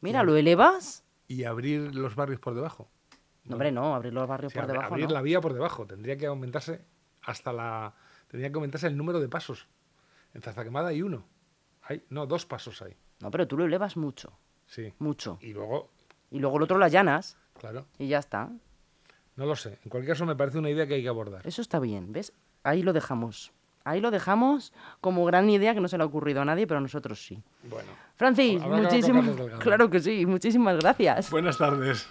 Mira, 0.00 0.22
lo 0.22 0.36
elevas. 0.36 1.04
Y 1.26 1.44
abrir 1.44 1.94
los 1.94 2.14
barrios 2.14 2.40
por 2.40 2.54
debajo. 2.54 2.88
No, 3.44 3.54
hombre, 3.54 3.72
no, 3.72 3.94
abrir 3.94 4.12
los 4.12 4.28
barrios 4.28 4.52
por 4.52 4.66
debajo. 4.66 4.92
abrir 4.92 5.08
no. 5.08 5.14
la 5.14 5.22
vía 5.22 5.40
por 5.40 5.52
debajo. 5.54 5.86
Tendría 5.86 6.16
que 6.16 6.26
aumentarse 6.26 6.80
hasta 7.22 7.52
la. 7.52 7.94
Tendría 8.28 8.50
que 8.50 8.56
aumentarse 8.56 8.86
el 8.86 8.96
número 8.96 9.20
de 9.20 9.28
pasos. 9.28 9.66
En 10.34 10.42
Zarzaquemada 10.42 10.88
hay 10.88 11.02
uno. 11.02 11.24
Hay, 11.82 12.04
no, 12.10 12.26
dos 12.26 12.46
pasos 12.46 12.80
hay. 12.82 12.94
No, 13.20 13.30
pero 13.30 13.48
tú 13.48 13.56
lo 13.56 13.64
elevas 13.64 13.96
mucho, 13.96 14.32
Sí. 14.66 14.92
mucho. 14.98 15.38
Y 15.40 15.52
luego, 15.52 15.90
Y 16.30 16.38
luego 16.38 16.58
el 16.58 16.62
otro 16.62 16.78
lo 16.78 16.84
allanas 16.84 17.36
claro, 17.58 17.86
y 17.98 18.06
ya 18.08 18.18
está. 18.18 18.50
no 19.36 19.46
lo 19.46 19.56
sé. 19.56 19.78
En 19.82 19.88
cualquier 19.90 20.12
caso, 20.14 20.26
me 20.26 20.36
parece 20.36 20.58
una 20.58 20.70
idea 20.70 20.86
que 20.86 20.94
hay 20.94 21.02
que 21.02 21.08
abordar. 21.08 21.44
Eso 21.46 21.62
está 21.62 21.80
bien, 21.80 22.12
¿ves? 22.12 22.32
Ahí 22.62 22.82
lo 22.82 22.92
dejamos. 22.92 23.52
Ahí 23.88 24.00
lo 24.00 24.10
dejamos 24.10 24.72
como 25.00 25.24
gran 25.24 25.48
idea 25.48 25.74
que 25.74 25.80
no 25.80 25.88
se 25.88 25.96
le 25.96 26.02
ha 26.02 26.06
ocurrido 26.06 26.42
a 26.42 26.44
nadie, 26.44 26.66
pero 26.66 26.78
a 26.78 26.80
nosotros 26.80 27.24
sí. 27.24 27.42
Bueno. 27.64 27.88
Francis, 28.16 28.60
muchísimas, 28.60 29.24
claro 29.60 29.88
que 29.88 30.00
sí, 30.00 30.26
muchísimas 30.26 30.78
gracias. 30.78 31.30
Buenas 31.30 31.56
tardes. 31.56 32.08